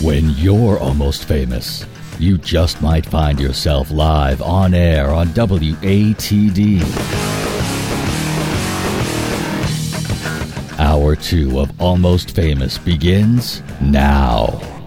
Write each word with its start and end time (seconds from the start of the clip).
When 0.00 0.30
you're 0.30 0.78
almost 0.78 1.24
famous, 1.24 1.84
you 2.20 2.38
just 2.38 2.80
might 2.80 3.04
find 3.04 3.40
yourself 3.40 3.90
live 3.90 4.40
on 4.40 4.72
air 4.72 5.10
on 5.10 5.26
WATD. 5.28 6.82
Hour 10.78 11.16
two 11.16 11.58
of 11.58 11.80
Almost 11.80 12.30
Famous 12.30 12.78
begins 12.78 13.60
now. 13.80 14.77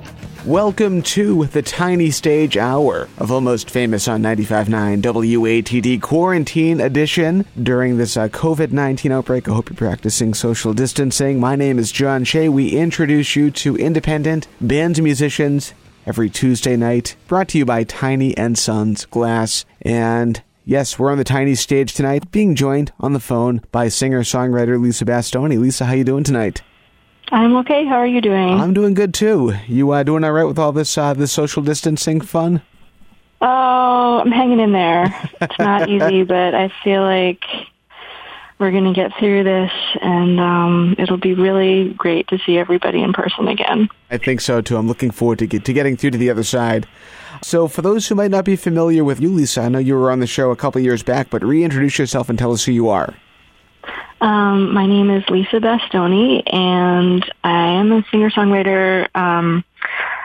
Welcome 0.45 1.03
to 1.03 1.45
the 1.45 1.61
Tiny 1.61 2.09
Stage 2.09 2.57
Hour 2.57 3.07
of 3.19 3.31
Almost 3.31 3.69
Famous 3.69 4.07
on 4.07 4.23
95.9 4.23 4.99
WATD 5.03 6.01
Quarantine 6.01 6.81
Edition. 6.81 7.45
During 7.61 7.97
this 7.97 8.17
uh, 8.17 8.27
COVID 8.27 8.71
19 8.71 9.11
outbreak, 9.11 9.47
I 9.47 9.53
hope 9.53 9.69
you're 9.69 9.77
practicing 9.77 10.33
social 10.33 10.73
distancing. 10.73 11.39
My 11.39 11.55
name 11.55 11.77
is 11.77 11.91
John 11.91 12.23
Shea. 12.23 12.49
We 12.49 12.71
introduce 12.71 13.35
you 13.35 13.51
to 13.51 13.77
independent 13.77 14.47
bands 14.59 14.97
and 14.97 15.03
musicians 15.03 15.75
every 16.07 16.27
Tuesday 16.31 16.75
night, 16.75 17.15
brought 17.27 17.49
to 17.49 17.59
you 17.59 17.65
by 17.65 17.83
Tiny 17.83 18.35
and 18.35 18.57
Sons 18.57 19.05
Glass. 19.05 19.63
And 19.83 20.41
yes, 20.65 20.97
we're 20.97 21.11
on 21.11 21.19
the 21.19 21.23
Tiny 21.23 21.53
Stage 21.53 21.93
tonight, 21.93 22.31
being 22.31 22.55
joined 22.55 22.91
on 22.99 23.13
the 23.13 23.19
phone 23.19 23.61
by 23.71 23.89
singer-songwriter 23.89 24.81
Lisa 24.81 25.05
Bastoni. 25.05 25.59
Lisa, 25.59 25.85
how 25.85 25.93
you 25.93 26.03
doing 26.03 26.23
tonight? 26.23 26.63
I'm 27.31 27.55
okay. 27.57 27.85
How 27.85 27.95
are 27.95 28.07
you 28.07 28.19
doing? 28.19 28.59
I'm 28.59 28.73
doing 28.73 28.93
good 28.93 29.13
too. 29.13 29.53
You 29.67 29.91
uh, 29.91 30.03
doing 30.03 30.25
all 30.25 30.33
right 30.33 30.43
with 30.43 30.59
all 30.59 30.73
this 30.73 30.97
uh, 30.97 31.13
this 31.13 31.31
social 31.31 31.63
distancing 31.63 32.19
fun? 32.19 32.61
Oh, 33.39 34.19
I'm 34.19 34.31
hanging 34.31 34.59
in 34.59 34.73
there. 34.73 35.05
It's 35.39 35.57
not 35.57 35.89
easy, 35.89 36.23
but 36.23 36.53
I 36.53 36.71
feel 36.83 37.01
like 37.01 37.41
we're 38.59 38.71
going 38.71 38.83
to 38.83 38.93
get 38.93 39.11
through 39.17 39.43
this, 39.43 39.71
and 40.01 40.39
um, 40.39 40.95
it'll 40.99 41.17
be 41.17 41.33
really 41.33 41.93
great 41.93 42.27
to 42.27 42.37
see 42.45 42.59
everybody 42.59 43.01
in 43.01 43.13
person 43.13 43.47
again. 43.47 43.89
I 44.11 44.17
think 44.17 44.41
so 44.41 44.61
too. 44.61 44.77
I'm 44.77 44.87
looking 44.87 45.09
forward 45.09 45.39
to 45.39 45.47
get 45.47 45.65
to 45.65 45.73
getting 45.73 45.95
through 45.95 46.11
to 46.11 46.17
the 46.17 46.29
other 46.29 46.43
side. 46.43 46.85
So, 47.41 47.67
for 47.67 47.81
those 47.81 48.07
who 48.07 48.15
might 48.15 48.29
not 48.29 48.45
be 48.45 48.57
familiar 48.57 49.05
with 49.05 49.21
you, 49.21 49.29
Lisa, 49.29 49.61
I 49.61 49.69
know 49.69 49.79
you 49.79 49.95
were 49.95 50.11
on 50.11 50.19
the 50.19 50.27
show 50.27 50.51
a 50.51 50.55
couple 50.57 50.81
years 50.81 51.01
back, 51.01 51.29
but 51.29 51.43
reintroduce 51.43 51.97
yourself 51.97 52.29
and 52.29 52.37
tell 52.37 52.51
us 52.51 52.65
who 52.65 52.73
you 52.73 52.89
are. 52.89 53.15
Um, 54.21 54.71
my 54.71 54.85
name 54.85 55.09
is 55.09 55.23
Lisa 55.29 55.55
Bastoni, 55.55 56.43
and 56.53 57.25
I 57.43 57.71
am 57.73 57.91
a 57.91 58.05
singer-songwriter. 58.11 59.07
Um, 59.15 59.63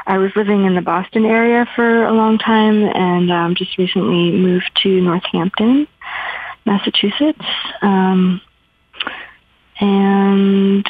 I 0.07 0.19
was 0.19 0.31
living 0.37 0.67
in 0.67 0.75
the 0.75 0.83
Boston 0.83 1.25
area 1.25 1.67
for 1.75 2.05
a 2.05 2.13
long 2.13 2.37
time, 2.37 2.85
and 2.85 3.33
um, 3.33 3.55
just 3.55 3.79
recently 3.79 4.33
moved 4.33 4.71
to 4.83 5.01
Northampton, 5.01 5.89
Massachusetts. 6.67 7.45
Um, 7.81 8.43
and 9.81 10.87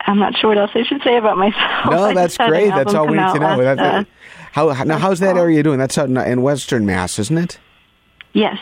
I'm 0.00 0.18
not 0.18 0.36
sure 0.36 0.50
what 0.50 0.58
else 0.58 0.72
I 0.74 0.82
should 0.82 1.02
say 1.02 1.16
about 1.16 1.38
myself. 1.38 1.64
No, 1.90 2.12
that's 2.12 2.36
great. 2.36 2.68
That's 2.68 2.92
all 2.92 3.06
we 3.06 3.16
need 3.16 3.32
to 3.32 3.38
know. 3.38 3.56
last, 3.56 3.78
uh, 3.78 4.04
how, 4.52 4.84
now, 4.84 4.98
how's 4.98 5.20
that 5.20 5.38
area 5.38 5.62
doing? 5.62 5.78
That's 5.78 5.96
out 5.96 6.10
in 6.10 6.42
Western 6.42 6.84
Mass, 6.84 7.18
isn't 7.18 7.38
it? 7.38 7.58
yes. 8.34 8.58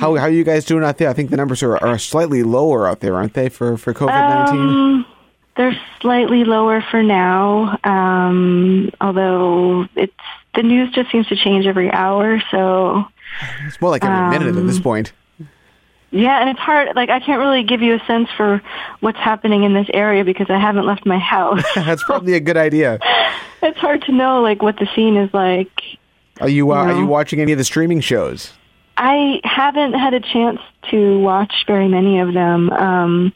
How 0.00 0.14
how 0.14 0.24
are 0.24 0.30
you 0.30 0.44
guys 0.44 0.64
doing 0.64 0.82
out 0.82 0.96
there? 0.96 1.10
I 1.10 1.12
think 1.12 1.28
the 1.28 1.36
numbers 1.36 1.62
are, 1.62 1.76
are 1.76 1.98
slightly 1.98 2.42
lower 2.42 2.88
out 2.88 3.00
there, 3.00 3.16
aren't 3.16 3.34
they, 3.34 3.50
for 3.50 3.76
for 3.76 3.92
COVID 3.92 4.08
nineteen? 4.08 4.60
Um, 4.60 5.06
they're 5.58 5.78
slightly 6.00 6.44
lower 6.44 6.82
for 6.90 7.02
now, 7.02 7.78
um, 7.84 8.90
although 9.02 9.86
it's 9.96 10.14
the 10.54 10.62
news 10.62 10.90
just 10.94 11.12
seems 11.12 11.26
to 11.26 11.36
change 11.36 11.66
every 11.66 11.92
hour. 11.92 12.42
So 12.50 13.04
it's 13.66 13.78
more 13.82 13.90
like 13.90 14.02
every 14.02 14.38
minute 14.38 14.56
at 14.56 14.66
this 14.66 14.78
um, 14.78 14.82
point. 14.82 15.12
yeah, 16.10 16.40
and 16.40 16.48
it's 16.48 16.60
hard. 16.60 16.96
Like 16.96 17.10
I 17.10 17.20
can't 17.20 17.38
really 17.38 17.62
give 17.62 17.82
you 17.82 17.96
a 17.96 18.04
sense 18.06 18.30
for 18.38 18.62
what's 19.00 19.18
happening 19.18 19.64
in 19.64 19.74
this 19.74 19.88
area 19.92 20.24
because 20.24 20.48
I 20.48 20.58
haven't 20.58 20.86
left 20.86 21.04
my 21.04 21.18
house. 21.18 21.62
That's 21.74 22.02
probably 22.04 22.32
a 22.32 22.40
good 22.40 22.56
idea. 22.56 23.00
it's 23.62 23.78
hard 23.78 24.00
to 24.04 24.12
know 24.12 24.40
like 24.40 24.62
what 24.62 24.78
the 24.78 24.88
scene 24.94 25.18
is 25.18 25.28
like. 25.34 25.82
Are 26.40 26.48
you 26.48 26.72
uh, 26.72 26.76
are 26.76 26.98
you 26.98 27.04
watching 27.04 27.40
any 27.40 27.52
of 27.52 27.58
the 27.58 27.64
streaming 27.64 28.00
shows? 28.00 28.54
I 29.02 29.40
haven't 29.44 29.94
had 29.94 30.12
a 30.12 30.20
chance 30.20 30.60
to 30.90 31.18
watch 31.20 31.64
very 31.66 31.88
many 31.88 32.20
of 32.20 32.34
them. 32.34 32.68
Um, 32.68 33.32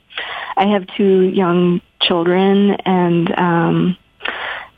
I 0.59 0.67
have 0.67 0.87
two 0.95 1.21
young 1.23 1.81
children, 2.03 2.73
and 2.85 3.39
um, 3.39 3.97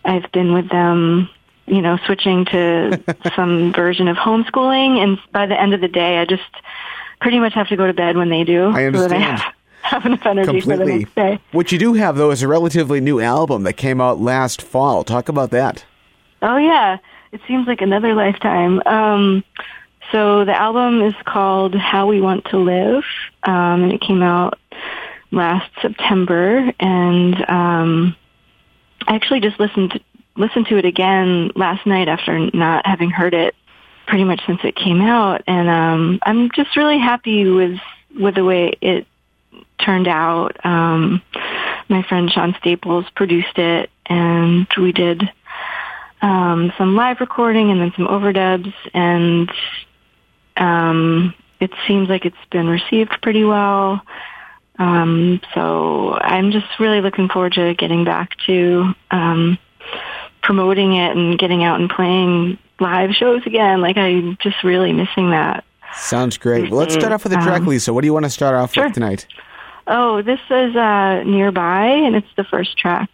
I've 0.05 0.31
been 0.31 0.53
with 0.53 0.71
them, 0.71 1.29
you 1.67 1.83
know, 1.83 1.99
switching 2.07 2.45
to 2.47 3.03
some 3.35 3.73
version 3.73 4.07
of 4.07 4.17
homeschooling. 4.17 5.03
And 5.03 5.19
by 5.33 5.47
the 5.47 5.61
end 5.61 5.75
of 5.75 5.81
the 5.81 5.89
day, 5.89 6.19
I 6.19 6.25
just 6.25 6.45
pretty 7.21 7.41
much 7.41 7.55
have 7.55 7.67
to 7.71 7.77
go 7.77 7.89
to 7.89 7.93
bed 7.93 8.17
when 8.17 8.29
they 8.29 8.45
do, 8.45 8.69
I 8.69 8.89
so 8.93 9.09
that 9.09 9.13
I 9.13 9.17
understand. 9.17 9.41
have, 9.41 9.55
have 9.83 10.07
enough 10.07 10.25
energy 10.25 10.61
for 10.61 10.77
the 10.77 10.85
next 10.85 11.15
day. 11.17 11.41
What 11.51 11.73
you 11.73 11.81
do 11.81 11.95
have 11.95 12.17
though 12.17 12.31
is 12.31 12.45
a 12.45 12.49
relatively 12.49 13.01
new 13.01 13.19
album 13.19 13.65
that 13.65 13.73
came 13.73 14.01
out 14.01 14.21
last 14.21 14.63
fall. 14.63 15.03
Talk 15.03 15.29
about 15.29 15.51
that. 15.51 15.85
Oh 16.43 16.59
yeah, 16.59 16.99
it 17.33 17.41
seems 17.49 17.67
like 17.67 17.81
another 17.81 18.15
lifetime. 18.15 18.81
Um, 18.87 19.43
so 20.13 20.45
the 20.45 20.55
album 20.55 21.03
is 21.03 21.15
called 21.25 21.75
How 21.75 22.07
We 22.07 22.21
Want 22.21 22.45
to 22.47 22.59
Live, 22.59 23.05
um, 23.43 23.85
and 23.85 23.93
it 23.93 24.01
came 24.01 24.23
out 24.23 24.59
last 25.31 25.71
September. 25.83 26.73
And 26.79 27.35
um, 27.49 28.17
I 29.07 29.15
actually 29.15 29.41
just 29.41 29.59
listened 29.59 29.93
to, 29.93 30.01
listened 30.37 30.67
to 30.69 30.77
it 30.77 30.85
again 30.85 31.51
last 31.55 31.87
night 31.87 32.09
after 32.09 32.51
not 32.53 32.87
having 32.87 33.11
heard 33.11 33.35
it 33.35 33.55
pretty 34.07 34.25
much 34.25 34.41
since 34.47 34.61
it 34.65 34.77
came 34.77 35.01
out. 35.01 35.43
And 35.47 35.69
um, 35.69 36.19
I'm 36.23 36.51
just 36.53 36.77
really 36.77 36.99
happy 36.99 37.49
with 37.49 37.79
with 38.19 38.35
the 38.35 38.45
way 38.45 38.73
it 38.81 39.07
turned 39.79 40.09
out. 40.09 40.65
Um, 40.65 41.23
my 41.89 42.03
friend 42.03 42.31
Sean 42.31 42.55
Staples 42.59 43.07
produced 43.15 43.59
it, 43.59 43.91
and 44.07 44.67
we 44.77 44.93
did 44.93 45.23
um, 46.23 46.73
some 46.79 46.97
live 46.97 47.21
recording 47.21 47.71
and 47.71 47.81
then 47.81 47.93
some 47.97 48.07
overdubs, 48.07 48.73
and 48.95 49.51
um, 50.57 51.35
it 51.61 51.71
seems 51.87 52.09
like 52.09 52.25
it's 52.25 52.37
been 52.51 52.69
received 52.69 53.17
pretty 53.23 53.45
well. 53.45 54.03
Um, 54.79 55.41
so 55.55 56.15
I'm 56.21 56.51
just 56.53 56.67
really 56.79 57.01
looking 57.01 57.29
forward 57.29 57.55
to 57.55 57.75
getting 57.75 58.05
back 58.05 58.37
to 58.47 58.93
um, 59.11 59.59
promoting 60.43 60.95
it 60.95 61.17
and 61.17 61.39
getting 61.39 61.65
out 61.65 61.81
and 61.81 61.89
playing 61.89 62.59
live 62.79 63.13
shows 63.13 63.43
again. 63.47 63.81
Like 63.81 63.97
I'm 63.97 64.37
just 64.43 64.63
really 64.63 64.93
missing 64.93 65.31
that. 65.31 65.65
Sounds 65.95 66.37
great. 66.37 66.71
Well, 66.71 66.81
let's 66.81 66.93
start 66.95 67.13
off 67.13 67.25
with 67.25 67.33
a 67.33 67.37
track, 67.37 67.63
Um, 67.63 67.69
Lisa. 67.69 67.95
What 67.95 68.03
do 68.03 68.07
you 68.07 68.13
want 68.13 68.27
to 68.27 68.31
start 68.31 68.55
off 68.55 68.75
sure. 68.75 68.85
with 68.85 68.95
tonight? 68.95 69.27
Oh, 69.87 70.21
this 70.21 70.41
is 70.51 70.77
uh, 70.77 71.23
nearby, 71.25 71.87
and 71.87 72.17
it's 72.17 72.27
the 72.37 72.45
first 72.45 72.77
track 72.77 73.09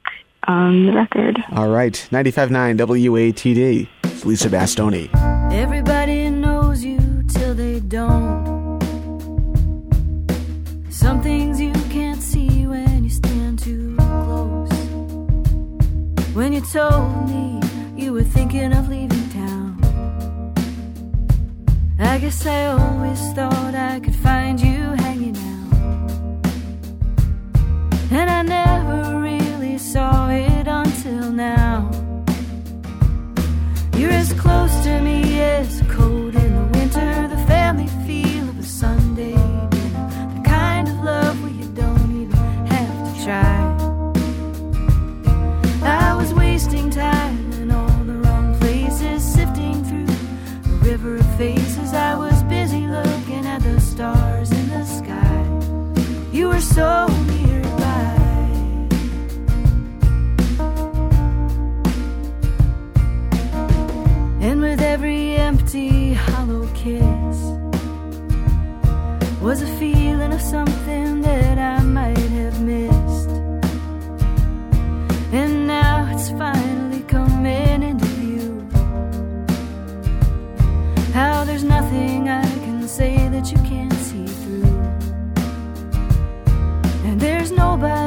on 0.49 0.87
the 0.87 0.93
record. 0.93 1.39
All 1.55 1.69
right, 1.69 1.93
95.9 2.11 2.79
WATD. 2.79 3.89
It's 4.05 4.25
Lisa 4.25 4.49
Bastoni. 4.49 5.11
Everybody 5.53 5.92
Some 11.03 11.21
things 11.21 11.61
you 11.61 11.73
can't 11.91 12.23
see 12.23 12.65
when 12.65 13.03
you 13.03 13.11
stand 13.11 13.59
too 13.59 13.97
close. 13.99 14.71
When 16.33 16.53
you 16.53 16.61
told 16.61 17.29
me 17.29 17.61
you 17.97 18.13
were 18.13 18.23
thinking 18.23 18.73
of 18.73 18.89
leaving 18.89 19.29
town, 19.31 19.83
I 21.99 22.19
guess 22.19 22.47
I 22.47 22.67
always 22.67 23.21
thought 23.33 23.75
I 23.75 23.99
could 23.99 24.15
find 24.15 24.61
you 24.61 24.79
hanging 25.05 25.37
out. 25.37 26.47
And 28.13 28.31
I 28.31 28.43
never 28.43 29.19
really 29.19 29.79
saw 29.79 30.29
it 30.31 30.69
until 30.69 31.33
now. 31.33 31.91
You're 33.97 34.13
as 34.13 34.33
close 34.35 34.85
to 34.85 35.01
me 35.01 35.41
as 35.41 35.83
cold 35.91 36.37
in 36.37 36.51
the 36.55 36.79
winter, 36.79 37.27
the 37.27 37.45
family 37.49 37.89
I 43.29 43.65
was 46.17 46.35
wasting 46.35 46.91
time 46.91 47.53
in 47.53 47.71
all 47.71 48.05
the 48.05 48.15
wrong 48.15 48.59
places, 48.59 49.23
sifting 49.23 49.85
through 49.85 50.13
a 50.73 50.77
river 50.79 51.17
of 51.19 51.37
faces. 51.37 51.93
I 51.95 52.17
was 52.17 52.43
busy 52.45 52.85
looking 52.89 53.47
at 53.47 53.63
the 53.63 53.81
stars 53.81 54.51
in 54.51 54.69
the 54.71 54.85
sky. 54.85 55.45
You 56.33 56.49
were 56.49 56.61
so 56.61 57.07
nearby. 57.29 58.19
And 64.41 64.61
with 64.61 64.81
every 64.81 65.37
empty, 65.37 66.15
hollow 66.15 66.67
kiss 66.75 67.39
was 69.41 69.63
a 69.63 69.67
feeling 69.79 70.33
of 70.33 70.41
something 70.41 71.21
that 71.21 71.32
nobody 87.63 88.02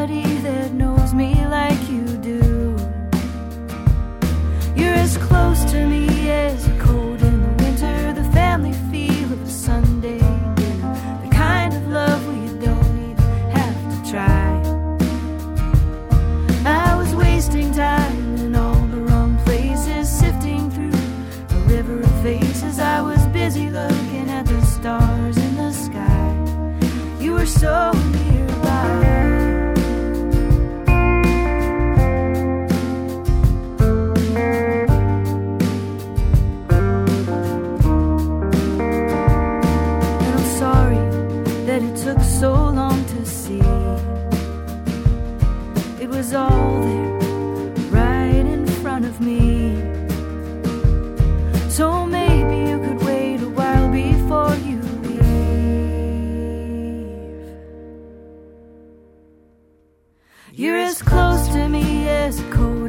as 60.95 61.01
close 61.01 61.47
to 61.50 61.68
me 61.68 62.07
as 62.07 62.39
a 62.39 62.50
cold 62.51 62.85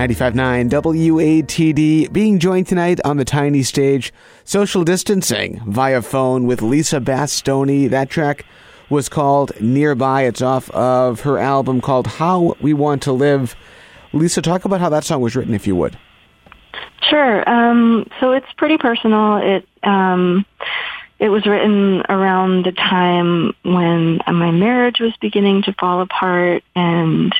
95.9 0.00 0.70
WATD 0.70 2.10
being 2.10 2.38
joined 2.38 2.66
tonight 2.66 2.98
on 3.04 3.18
the 3.18 3.24
tiny 3.26 3.62
stage, 3.62 4.14
social 4.44 4.82
distancing 4.82 5.60
via 5.66 6.00
phone 6.00 6.46
with 6.46 6.62
Lisa 6.62 7.02
Bastoni. 7.02 7.86
That 7.90 8.08
track 8.08 8.46
was 8.88 9.10
called 9.10 9.52
Nearby. 9.60 10.22
It's 10.22 10.40
off 10.40 10.70
of 10.70 11.20
her 11.20 11.36
album 11.36 11.82
called 11.82 12.06
How 12.06 12.56
We 12.62 12.72
Want 12.72 13.02
to 13.02 13.12
Live. 13.12 13.54
Lisa, 14.14 14.40
talk 14.40 14.64
about 14.64 14.80
how 14.80 14.88
that 14.88 15.04
song 15.04 15.20
was 15.20 15.36
written, 15.36 15.52
if 15.52 15.66
you 15.66 15.76
would. 15.76 15.98
Sure. 17.02 17.46
Um, 17.46 18.08
so 18.20 18.32
it's 18.32 18.50
pretty 18.56 18.78
personal. 18.78 19.36
It 19.36 19.68
um, 19.82 20.46
it 21.18 21.28
was 21.28 21.44
written 21.44 22.04
around 22.08 22.64
the 22.64 22.72
time 22.72 23.52
when 23.64 24.20
my 24.26 24.50
marriage 24.50 24.98
was 24.98 25.14
beginning 25.20 25.64
to 25.64 25.74
fall 25.74 26.00
apart, 26.00 26.64
and 26.74 27.34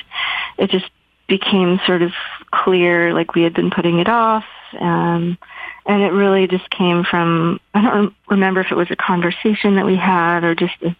it 0.59 0.69
just 0.69 0.85
became 1.31 1.79
sort 1.87 2.01
of 2.01 2.11
clear, 2.51 3.13
like 3.13 3.35
we 3.35 3.41
had 3.41 3.53
been 3.53 3.71
putting 3.71 3.99
it 3.99 4.09
off. 4.09 4.43
Um, 4.77 5.37
and 5.85 6.03
it 6.03 6.11
really 6.11 6.45
just 6.47 6.69
came 6.69 7.03
from 7.03 7.59
I 7.73 7.81
don't 7.81 7.93
rem- 7.93 8.15
remember 8.29 8.59
if 8.59 8.71
it 8.71 8.75
was 8.75 8.91
a 8.91 8.95
conversation 8.97 9.75
that 9.75 9.85
we 9.85 9.95
had 9.95 10.43
or 10.43 10.55
just 10.55 10.75
a 10.83 10.93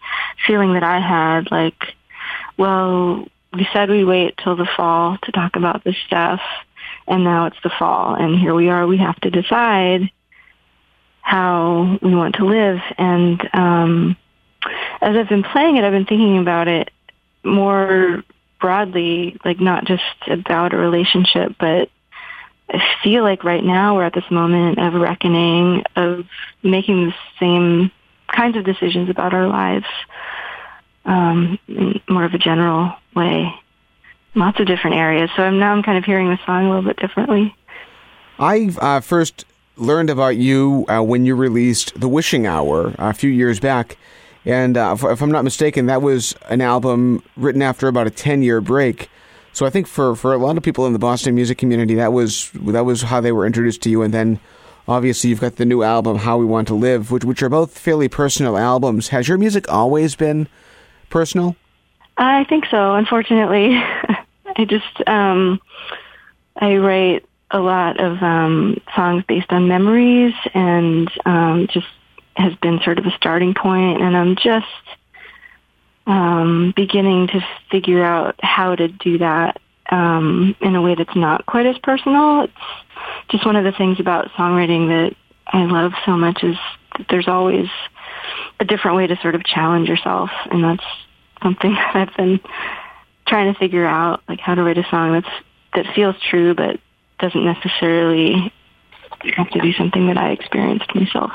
feeling 0.47 0.73
that 0.73 0.83
I 0.83 0.99
had, 0.99 1.51
like, 1.51 1.93
well, 2.57 3.27
we 3.53 3.67
said 3.73 3.89
we 3.89 4.05
wait 4.05 4.39
till 4.41 4.55
the 4.55 4.67
fall 4.77 5.17
to 5.23 5.31
talk 5.33 5.57
about 5.57 5.83
this 5.83 5.97
stuff 6.07 6.39
and 7.07 7.23
now 7.25 7.47
it's 7.47 7.61
the 7.63 7.71
fall 7.77 8.15
and 8.15 8.39
here 8.39 8.53
we 8.53 8.69
are 8.69 8.87
we 8.87 8.97
have 8.97 9.19
to 9.21 9.29
decide 9.29 10.09
how 11.21 11.97
we 12.01 12.15
want 12.15 12.35
to 12.35 12.45
live 12.45 12.79
and 12.97 13.49
um 13.53 14.15
as 15.01 15.15
i've 15.15 15.29
been 15.29 15.43
playing 15.43 15.75
it 15.75 15.83
i've 15.83 15.91
been 15.91 16.05
thinking 16.05 16.37
about 16.37 16.67
it 16.67 16.89
more 17.43 18.23
broadly 18.61 19.37
like 19.43 19.59
not 19.59 19.85
just 19.85 20.03
about 20.27 20.73
a 20.73 20.77
relationship 20.77 21.55
but 21.59 21.89
i 22.69 22.79
feel 23.03 23.23
like 23.23 23.43
right 23.43 23.63
now 23.63 23.95
we're 23.95 24.05
at 24.05 24.13
this 24.13 24.29
moment 24.31 24.79
of 24.79 24.93
reckoning 24.93 25.83
of 25.95 26.25
making 26.63 27.07
the 27.07 27.15
same 27.39 27.91
kinds 28.27 28.55
of 28.55 28.63
decisions 28.63 29.09
about 29.09 29.33
our 29.33 29.47
lives 29.47 29.85
um 31.05 31.59
in 31.67 31.99
more 32.07 32.23
of 32.23 32.33
a 32.33 32.37
general 32.37 32.93
way 33.15 33.53
lots 34.35 34.59
of 34.59 34.67
different 34.67 34.95
areas. 34.95 35.29
So 35.35 35.43
I'm 35.43 35.59
now 35.59 35.73
I'm 35.73 35.83
kind 35.83 35.97
of 35.97 36.05
hearing 36.05 36.29
the 36.29 36.39
song 36.45 36.65
a 36.65 36.69
little 36.69 36.83
bit 36.83 36.97
differently. 36.97 37.55
I 38.39 38.71
uh, 38.79 39.01
first 39.01 39.45
learned 39.77 40.09
about 40.09 40.37
you 40.37 40.85
uh, 40.87 41.01
when 41.01 41.25
you 41.25 41.35
released 41.35 41.99
The 41.99 42.07
Wishing 42.07 42.47
Hour 42.47 42.95
a 42.97 43.13
few 43.13 43.29
years 43.29 43.59
back. 43.59 43.97
And 44.45 44.75
uh, 44.77 44.95
if, 44.99 45.21
I'm 45.21 45.31
not 45.31 45.43
mistaken, 45.43 45.85
that 45.85 46.01
was 46.01 46.35
an 46.49 46.61
album 46.61 47.23
written 47.37 47.61
after 47.61 47.87
about 47.87 48.07
a 48.07 48.11
10 48.11 48.41
year 48.41 48.61
break. 48.61 49.09
So 49.53 49.65
I 49.65 49.69
think 49.69 49.87
for, 49.87 50.15
for 50.15 50.33
a 50.33 50.37
lot 50.37 50.57
of 50.57 50.63
people 50.63 50.87
in 50.87 50.93
the 50.93 50.99
Boston 50.99 51.35
music 51.35 51.57
community, 51.57 51.95
that 51.95 52.13
was 52.13 52.51
that 52.51 52.85
was 52.85 53.03
how 53.03 53.19
they 53.21 53.31
were 53.31 53.45
introduced 53.45 53.81
to 53.83 53.89
you. 53.89 54.01
And 54.01 54.13
then 54.13 54.39
obviously 54.87 55.29
you've 55.29 55.41
got 55.41 55.57
the 55.57 55.65
new 55.65 55.83
album, 55.83 56.17
How 56.17 56.37
We 56.37 56.45
Want 56.45 56.67
to 56.69 56.73
Live, 56.73 57.11
which, 57.11 57.25
which 57.25 57.43
are 57.43 57.49
both 57.49 57.77
fairly 57.77 58.07
personal 58.07 58.57
albums. 58.57 59.09
Has 59.09 59.27
your 59.27 59.37
music 59.37 59.71
always 59.71 60.15
been 60.15 60.47
personal? 61.09 61.55
I 62.17 62.45
think 62.45 62.65
so. 62.71 62.95
Unfortunately, 62.95 63.75
I 64.57 64.65
just 64.65 65.07
um, 65.07 65.59
I 66.55 66.77
write 66.77 67.25
a 67.51 67.59
lot 67.59 67.99
of 67.99 68.21
um, 68.21 68.79
songs 68.95 69.23
based 69.27 69.51
on 69.51 69.67
memories, 69.67 70.33
and 70.53 71.11
um, 71.25 71.67
just 71.67 71.87
has 72.41 72.55
been 72.55 72.79
sort 72.83 72.99
of 72.99 73.05
a 73.05 73.11
starting. 73.11 73.53
And 73.63 74.17
I'm 74.17 74.35
just 74.35 74.65
um, 76.07 76.73
beginning 76.75 77.27
to 77.27 77.41
figure 77.69 78.03
out 78.03 78.35
how 78.41 78.75
to 78.75 78.87
do 78.87 79.19
that 79.19 79.59
um, 79.89 80.55
in 80.61 80.75
a 80.75 80.81
way 80.81 80.95
that's 80.95 81.15
not 81.15 81.45
quite 81.45 81.65
as 81.65 81.77
personal. 81.79 82.41
It's 82.41 82.53
just 83.29 83.45
one 83.45 83.55
of 83.55 83.63
the 83.63 83.71
things 83.71 83.99
about 83.99 84.29
songwriting 84.31 84.87
that 84.87 85.15
I 85.47 85.65
love 85.65 85.93
so 86.05 86.17
much 86.17 86.43
is 86.43 86.55
that 86.97 87.07
there's 87.09 87.27
always 87.27 87.67
a 88.59 88.65
different 88.65 88.97
way 88.97 89.07
to 89.07 89.17
sort 89.21 89.35
of 89.35 89.43
challenge 89.43 89.89
yourself, 89.89 90.29
and 90.49 90.63
that's 90.63 90.85
something 91.41 91.73
that 91.93 91.95
I've 91.95 92.15
been 92.15 92.39
trying 93.27 93.53
to 93.53 93.59
figure 93.59 93.85
out, 93.85 94.21
like 94.27 94.39
how 94.39 94.55
to 94.55 94.63
write 94.63 94.77
a 94.77 94.85
song 94.89 95.13
that's 95.13 95.33
that 95.73 95.95
feels 95.95 96.15
true, 96.29 96.53
but 96.53 96.79
doesn't 97.19 97.45
necessarily 97.45 98.51
have 99.35 99.49
to 99.51 99.59
be 99.59 99.73
something 99.77 100.07
that 100.07 100.17
I 100.17 100.31
experienced 100.31 100.93
myself. 100.93 101.31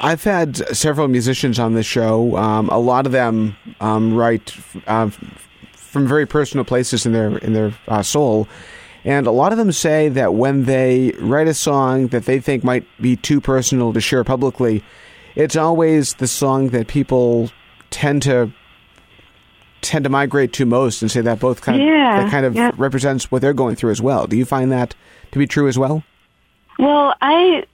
I've 0.00 0.22
had 0.22 0.56
several 0.76 1.08
musicians 1.08 1.58
on 1.58 1.74
this 1.74 1.86
show. 1.86 2.36
Um, 2.36 2.68
a 2.68 2.78
lot 2.78 3.06
of 3.06 3.12
them 3.12 3.56
um, 3.80 4.14
write 4.14 4.54
uh, 4.86 5.10
from 5.72 6.06
very 6.06 6.26
personal 6.26 6.64
places 6.64 7.04
in 7.06 7.12
their 7.12 7.38
in 7.38 7.52
their 7.52 7.72
uh, 7.88 8.02
soul, 8.02 8.46
and 9.04 9.26
a 9.26 9.30
lot 9.32 9.52
of 9.52 9.58
them 9.58 9.72
say 9.72 10.08
that 10.10 10.34
when 10.34 10.64
they 10.66 11.12
write 11.18 11.48
a 11.48 11.54
song 11.54 12.08
that 12.08 12.26
they 12.26 12.38
think 12.40 12.62
might 12.62 12.86
be 13.00 13.16
too 13.16 13.40
personal 13.40 13.92
to 13.92 14.00
share 14.00 14.22
publicly, 14.24 14.84
it's 15.34 15.56
always 15.56 16.14
the 16.14 16.28
song 16.28 16.68
that 16.68 16.86
people 16.88 17.50
tend 17.90 18.22
to 18.22 18.52
tend 19.80 20.04
to 20.04 20.10
migrate 20.10 20.52
to 20.52 20.66
most, 20.66 21.02
and 21.02 21.10
say 21.10 21.20
that 21.20 21.38
both 21.40 21.60
kind 21.62 21.80
of 21.80 21.86
Yeah, 21.86 22.22
that 22.22 22.30
kind 22.30 22.44
of 22.46 22.54
yeah. 22.54 22.70
represents 22.76 23.30
what 23.30 23.42
they're 23.42 23.52
going 23.54 23.76
through 23.76 23.90
as 23.92 24.02
well. 24.02 24.26
Do 24.26 24.36
you 24.36 24.44
find 24.44 24.70
that 24.72 24.94
to 25.32 25.38
be 25.38 25.46
true 25.46 25.68
as 25.68 25.78
well? 25.78 26.02
Well, 26.78 27.14
I 27.20 27.64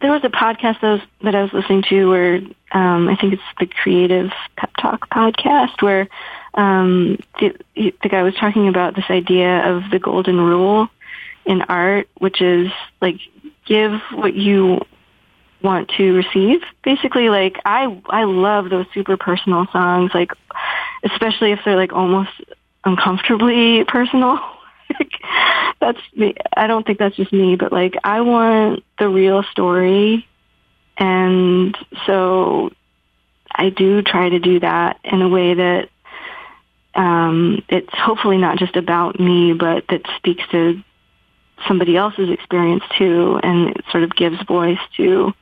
there 0.00 0.12
was 0.12 0.22
a 0.24 0.28
podcast 0.28 0.80
that, 0.80 0.92
was, 0.92 1.00
that 1.22 1.34
I 1.34 1.42
was 1.42 1.52
listening 1.52 1.82
to 1.88 2.08
where 2.08 2.36
um, 2.72 3.08
I 3.08 3.16
think 3.16 3.34
it's 3.34 3.42
the 3.58 3.66
Creative 3.66 4.30
Pep 4.56 4.70
Talk 4.80 5.08
podcast 5.10 5.82
where 5.82 6.08
um, 6.54 7.18
the, 7.40 7.54
the 7.74 8.08
guy 8.08 8.22
was 8.22 8.34
talking 8.34 8.68
about 8.68 8.94
this 8.94 9.06
idea 9.10 9.68
of 9.68 9.90
the 9.90 9.98
golden 9.98 10.40
rule 10.40 10.88
in 11.44 11.62
art, 11.62 12.08
which 12.18 12.40
is 12.40 12.70
like 13.00 13.16
give 13.66 13.92
what 14.12 14.34
you 14.34 14.80
want 15.62 15.88
to 15.96 16.12
receive. 16.14 16.60
Basically, 16.84 17.28
like 17.28 17.60
I 17.64 18.00
I 18.08 18.24
love 18.24 18.70
those 18.70 18.86
super 18.94 19.16
personal 19.16 19.66
songs, 19.72 20.12
like 20.14 20.32
especially 21.02 21.52
if 21.52 21.60
they're 21.64 21.76
like 21.76 21.92
almost 21.92 22.30
uncomfortably 22.84 23.84
personal. 23.84 24.38
That's 25.80 26.00
me. 26.16 26.34
I 26.56 26.66
don't 26.66 26.84
think 26.84 26.98
that's 26.98 27.16
just 27.16 27.32
me, 27.32 27.56
but 27.56 27.72
like 27.72 27.94
I 28.02 28.20
want 28.22 28.84
the 28.98 29.08
real 29.08 29.44
story 29.44 30.26
and 30.98 31.78
so 32.06 32.70
I 33.50 33.70
do 33.70 34.02
try 34.02 34.28
to 34.28 34.38
do 34.38 34.60
that 34.60 34.98
in 35.04 35.22
a 35.22 35.28
way 35.28 35.54
that 35.54 35.88
um, 36.94 37.62
it's 37.68 37.92
hopefully 37.92 38.36
not 38.36 38.58
just 38.58 38.76
about 38.76 39.20
me, 39.20 39.52
but 39.52 39.84
that 39.88 40.02
speaks 40.16 40.42
to 40.50 40.82
somebody 41.66 41.96
else's 41.96 42.30
experience 42.30 42.82
too, 42.96 43.38
and 43.42 43.70
it 43.70 43.84
sort 43.90 44.02
of 44.02 44.14
gives 44.14 44.42
voice 44.42 44.78
to 44.96 45.32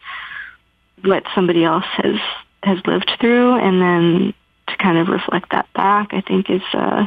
what 1.02 1.24
somebody 1.34 1.64
else 1.64 1.84
has 1.96 2.16
has 2.62 2.78
lived 2.86 3.10
through, 3.20 3.54
and 3.56 3.80
then 3.80 4.34
to 4.68 4.76
kind 4.76 4.98
of 4.98 5.08
reflect 5.08 5.50
that 5.52 5.72
back. 5.72 6.12
I 6.12 6.20
think 6.20 6.50
is 6.50 6.62
uh, 6.74 7.06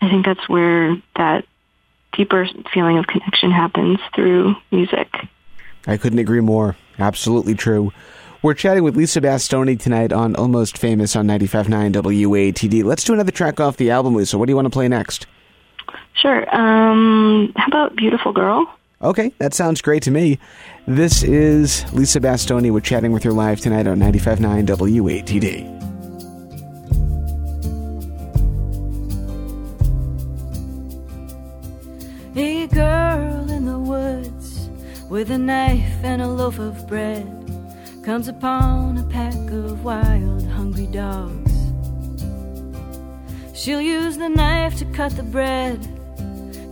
I 0.00 0.08
think 0.08 0.26
that's 0.26 0.48
where 0.48 0.96
that 1.16 1.44
deeper 2.12 2.46
feeling 2.72 2.98
of 2.98 3.06
connection 3.06 3.50
happens 3.50 3.98
through 4.14 4.54
music. 4.70 5.08
I 5.86 5.96
couldn't 5.96 6.18
agree 6.18 6.40
more. 6.40 6.76
Absolutely 6.98 7.54
true. 7.54 7.92
We're 8.42 8.54
chatting 8.54 8.84
with 8.84 8.96
Lisa 8.96 9.20
Bastoni 9.20 9.80
tonight 9.80 10.12
on 10.12 10.36
Almost 10.36 10.76
Famous 10.76 11.16
on 11.16 11.26
95.9 11.26 11.92
WATD. 11.94 12.84
Let's 12.84 13.04
do 13.04 13.14
another 13.14 13.32
track 13.32 13.58
off 13.58 13.78
the 13.78 13.90
album, 13.90 14.14
Lisa. 14.14 14.36
What 14.36 14.46
do 14.46 14.52
you 14.52 14.56
want 14.56 14.66
to 14.66 14.70
play 14.70 14.86
next? 14.86 15.26
Sure. 16.14 16.42
Um, 16.54 17.52
how 17.56 17.66
about 17.66 17.96
Beautiful 17.96 18.32
Girl? 18.32 18.66
Okay, 19.02 19.32
that 19.38 19.54
sounds 19.54 19.82
great 19.82 20.02
to 20.04 20.10
me. 20.10 20.38
This 20.86 21.22
is 21.22 21.90
Lisa 21.92 22.20
Bastoni. 22.20 22.70
We're 22.70 22.80
chatting 22.80 23.12
with 23.12 23.22
her 23.22 23.32
live 23.32 23.60
tonight 23.60 23.86
on 23.86 23.98
95.9 23.98 24.66
WATD. 24.66 25.93
A 32.36 32.66
girl 32.66 33.48
in 33.48 33.64
the 33.64 33.78
woods 33.78 34.68
with 35.08 35.30
a 35.30 35.38
knife 35.38 36.02
and 36.02 36.20
a 36.20 36.26
loaf 36.26 36.58
of 36.58 36.84
bread 36.88 37.24
comes 38.02 38.26
upon 38.26 38.98
a 38.98 39.04
pack 39.04 39.36
of 39.52 39.84
wild, 39.84 40.44
hungry 40.48 40.88
dogs. 40.88 41.52
She'll 43.54 43.80
use 43.80 44.16
the 44.16 44.28
knife 44.28 44.76
to 44.78 44.84
cut 44.86 45.14
the 45.14 45.22
bread, 45.22 45.78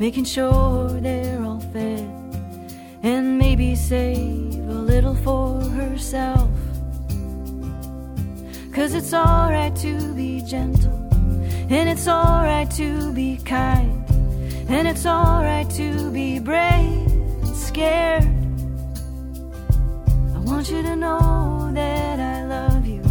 making 0.01 0.25
sure 0.25 0.89
they're 1.01 1.45
all 1.45 1.61
fed, 1.73 2.11
and 3.05 3.39
maybe 3.39 3.77
save 3.77 4.55
a 4.69 4.83
little 4.93 5.15
for 5.15 5.61
herself. 5.61 6.51
Cause 8.73 8.95
it's 8.95 9.15
alright 9.15 9.77
to 9.77 10.13
be 10.15 10.41
gentle, 10.41 11.09
and 11.71 11.89
it's 11.89 12.09
alright 12.09 12.69
to 12.73 13.13
be 13.13 13.37
kind. 13.45 14.02
And 14.73 14.89
it's 14.89 15.05
alright 15.05 15.69
to 15.73 16.11
be 16.11 16.39
brave 16.39 17.07
and 17.43 17.55
scared. 17.55 18.25
I 20.35 20.39
want 20.39 20.71
you 20.71 20.83
to 20.83 20.97
know 20.97 21.71
that 21.75 22.19
I 22.19 22.47
love 22.47 22.87
you 22.87 23.03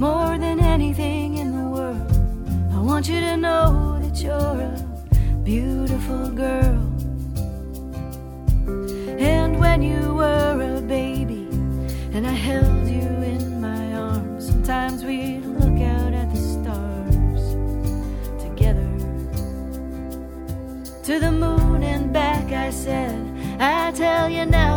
more 0.00 0.36
than 0.36 0.58
anything 0.58 1.36
in 1.36 1.56
the 1.56 1.68
world. 1.68 2.10
I 2.74 2.80
want 2.80 3.08
you 3.08 3.20
to 3.20 3.36
know 3.36 4.00
that 4.02 4.20
you're 4.20 4.34
a 4.34 4.76
beautiful 5.44 6.30
girl. 6.30 6.63
Said. 22.84 23.18
I 23.58 23.92
tell 23.92 24.28
you 24.28 24.44
now 24.44 24.73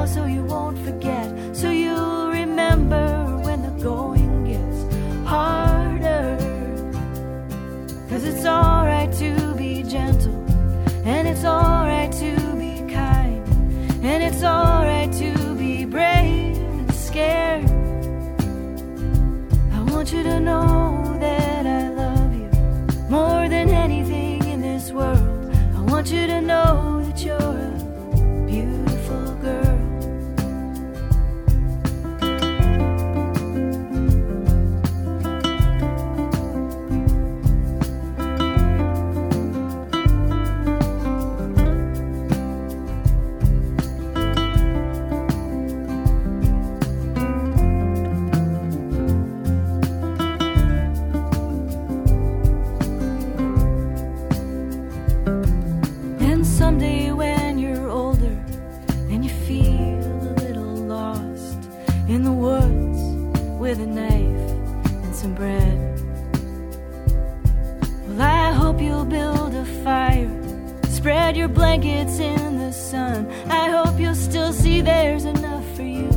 your 71.37 71.47
blankets 71.47 72.17
in 72.17 72.57
the 72.57 72.71
sun. 72.71 73.29
I 73.47 73.69
hope 73.69 73.99
you'll 73.99 74.15
still 74.15 74.51
see 74.51 74.81
there's 74.81 75.23
enough 75.23 75.63
for 75.75 75.83
you 75.83 76.09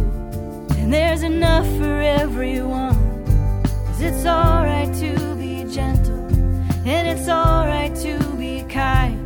and 0.78 0.90
there's 0.90 1.22
enough 1.22 1.66
for 1.76 2.00
everyone. 2.00 2.96
Cause 3.84 4.00
it's 4.00 4.24
alright 4.24 4.92
to 4.94 5.34
be 5.34 5.64
gentle 5.64 6.24
and 6.86 7.06
it's 7.06 7.28
alright 7.28 7.94
to 7.96 8.18
be 8.38 8.62
kind. 8.62 9.20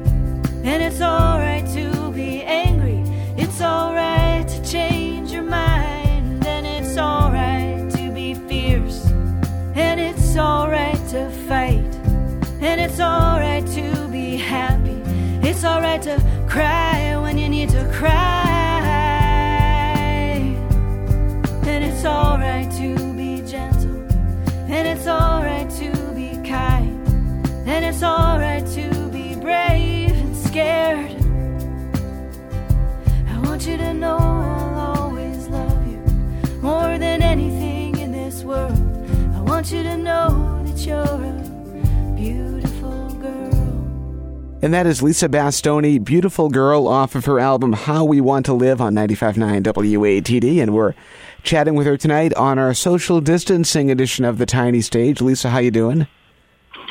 And 0.64 0.82
it's 0.82 1.00
alright 1.00 1.64
to 1.74 2.10
be 2.10 2.42
angry. 2.42 3.04
It's 3.36 3.60
alright 3.60 4.48
to 4.48 4.64
change 4.68 5.30
your 5.30 5.42
mind. 5.42 6.44
And 6.44 6.66
it's 6.66 6.98
alright 6.98 7.88
to 7.92 8.10
be 8.10 8.34
fierce. 8.34 9.06
And 9.76 10.00
it's 10.00 10.36
alright 10.36 10.98
to 11.10 11.30
fight. 11.46 11.94
And 12.60 12.80
it's 12.80 12.98
alright 12.98 13.64
to. 13.74 14.03
It's 15.64 15.72
alright 15.72 16.02
to 16.02 16.46
cry 16.46 17.16
when 17.16 17.38
you 17.38 17.48
need 17.48 17.70
to 17.70 17.90
cry. 17.90 18.12
And 21.64 21.82
it's 21.82 22.04
alright 22.04 22.70
to 22.72 23.14
be 23.14 23.40
gentle. 23.40 23.96
And 24.68 24.86
it's 24.86 25.06
alright 25.06 25.70
to 25.70 25.90
be 26.14 26.36
kind. 26.46 27.08
And 27.66 27.82
it's 27.82 28.02
alright 28.02 28.66
to 28.74 29.08
be 29.08 29.36
brave 29.36 30.12
and 30.12 30.36
scared. 30.36 31.12
I 33.30 33.38
want 33.48 33.66
you 33.66 33.78
to 33.78 33.94
know 33.94 34.18
I'll 34.18 35.00
always 35.00 35.48
love 35.48 35.86
you 35.90 35.96
more 36.60 36.98
than 36.98 37.22
anything 37.22 37.96
in 38.00 38.12
this 38.12 38.44
world. 38.44 38.76
I 39.34 39.40
want 39.40 39.72
you 39.72 39.82
to 39.82 39.96
know 39.96 40.62
that 40.66 40.84
you're 40.84 41.43
And 44.64 44.72
that 44.72 44.86
is 44.86 45.02
Lisa 45.02 45.28
Bastoni, 45.28 46.02
Beautiful 46.02 46.48
Girl, 46.48 46.88
off 46.88 47.14
of 47.14 47.26
her 47.26 47.38
album 47.38 47.74
How 47.74 48.02
We 48.02 48.22
Want 48.22 48.46
to 48.46 48.54
Live 48.54 48.80
on 48.80 48.94
95.9 48.94 49.62
WATD. 49.62 50.62
And 50.62 50.72
we're 50.72 50.94
chatting 51.42 51.74
with 51.74 51.86
her 51.86 51.98
tonight 51.98 52.32
on 52.32 52.58
our 52.58 52.72
social 52.72 53.20
distancing 53.20 53.90
edition 53.90 54.24
of 54.24 54.38
The 54.38 54.46
Tiny 54.46 54.80
Stage. 54.80 55.20
Lisa, 55.20 55.50
how 55.50 55.58
you 55.58 55.70
doing? 55.70 56.06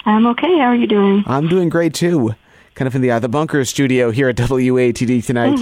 I'm 0.05 0.27
okay. 0.27 0.59
How 0.59 0.65
are 0.65 0.75
you 0.75 0.85
doing? 0.85 1.23
I'm 1.25 1.47
doing 1.47 1.69
great 1.69 1.95
too. 1.95 2.35
Kind 2.75 2.85
of 2.85 2.93
in 2.93 3.01
the 3.01 3.09
uh, 3.09 3.17
the 3.17 3.27
bunker 3.27 3.65
studio 3.65 4.11
here 4.11 4.29
at 4.29 4.35
WATD 4.35 5.25
tonight. 5.25 5.59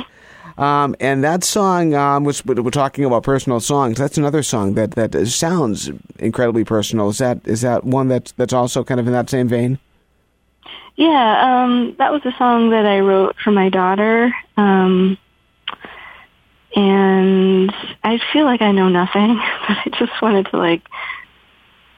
Um, 0.58 0.98
and 1.00 1.24
that 1.24 1.46
song 1.46 1.94
um, 1.94 2.25
was 2.25 2.44
we're 2.46 2.72
talking 2.72 3.06
about 3.06 3.24
personal 3.24 3.62
songs. 3.62 3.98
That's 3.98 4.18
another 4.18 4.44
song 4.44 4.74
that 4.74 4.91
that 4.96 5.15
sounds 5.30 5.89
incredibly 6.20 6.65
personal. 6.65 7.08
Is 7.08 7.20
that 7.20 7.39
is 7.46 7.62
that 7.62 7.86
one 7.86 8.10
that's 8.10 8.34
that's 8.34 8.51
also 8.51 8.84
kind 8.84 9.00
of 9.00 9.08
in 9.08 9.13
that 9.13 9.30
same 9.30 9.48
vein? 9.48 9.80
Yeah, 10.95 11.63
um, 11.63 11.95
that 11.97 12.11
was 12.11 12.21
a 12.25 12.35
song 12.37 12.71
that 12.71 12.85
I 12.85 12.99
wrote 12.99 13.35
for 13.43 13.51
my 13.51 13.69
daughter. 13.69 14.33
Um, 14.57 15.17
and 16.75 17.73
I 18.03 18.19
feel 18.31 18.45
like 18.45 18.61
I 18.61 18.71
know 18.71 18.89
nothing, 18.89 19.35
but 19.67 19.77
I 19.77 19.89
just 19.97 20.21
wanted 20.21 20.47
to 20.51 20.57
like 20.57 20.83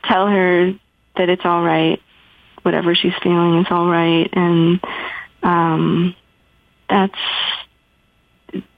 tell 0.04 0.28
her 0.28 0.74
that 1.18 1.30
it's 1.30 1.46
all 1.46 1.64
right. 1.64 2.02
Whatever 2.62 2.96
she's 2.96 3.14
feeling 3.22 3.60
is 3.60 3.68
all 3.70 3.88
right. 3.88 4.30
And, 4.32 4.80
um, 5.44 6.16
that's, 6.90 7.20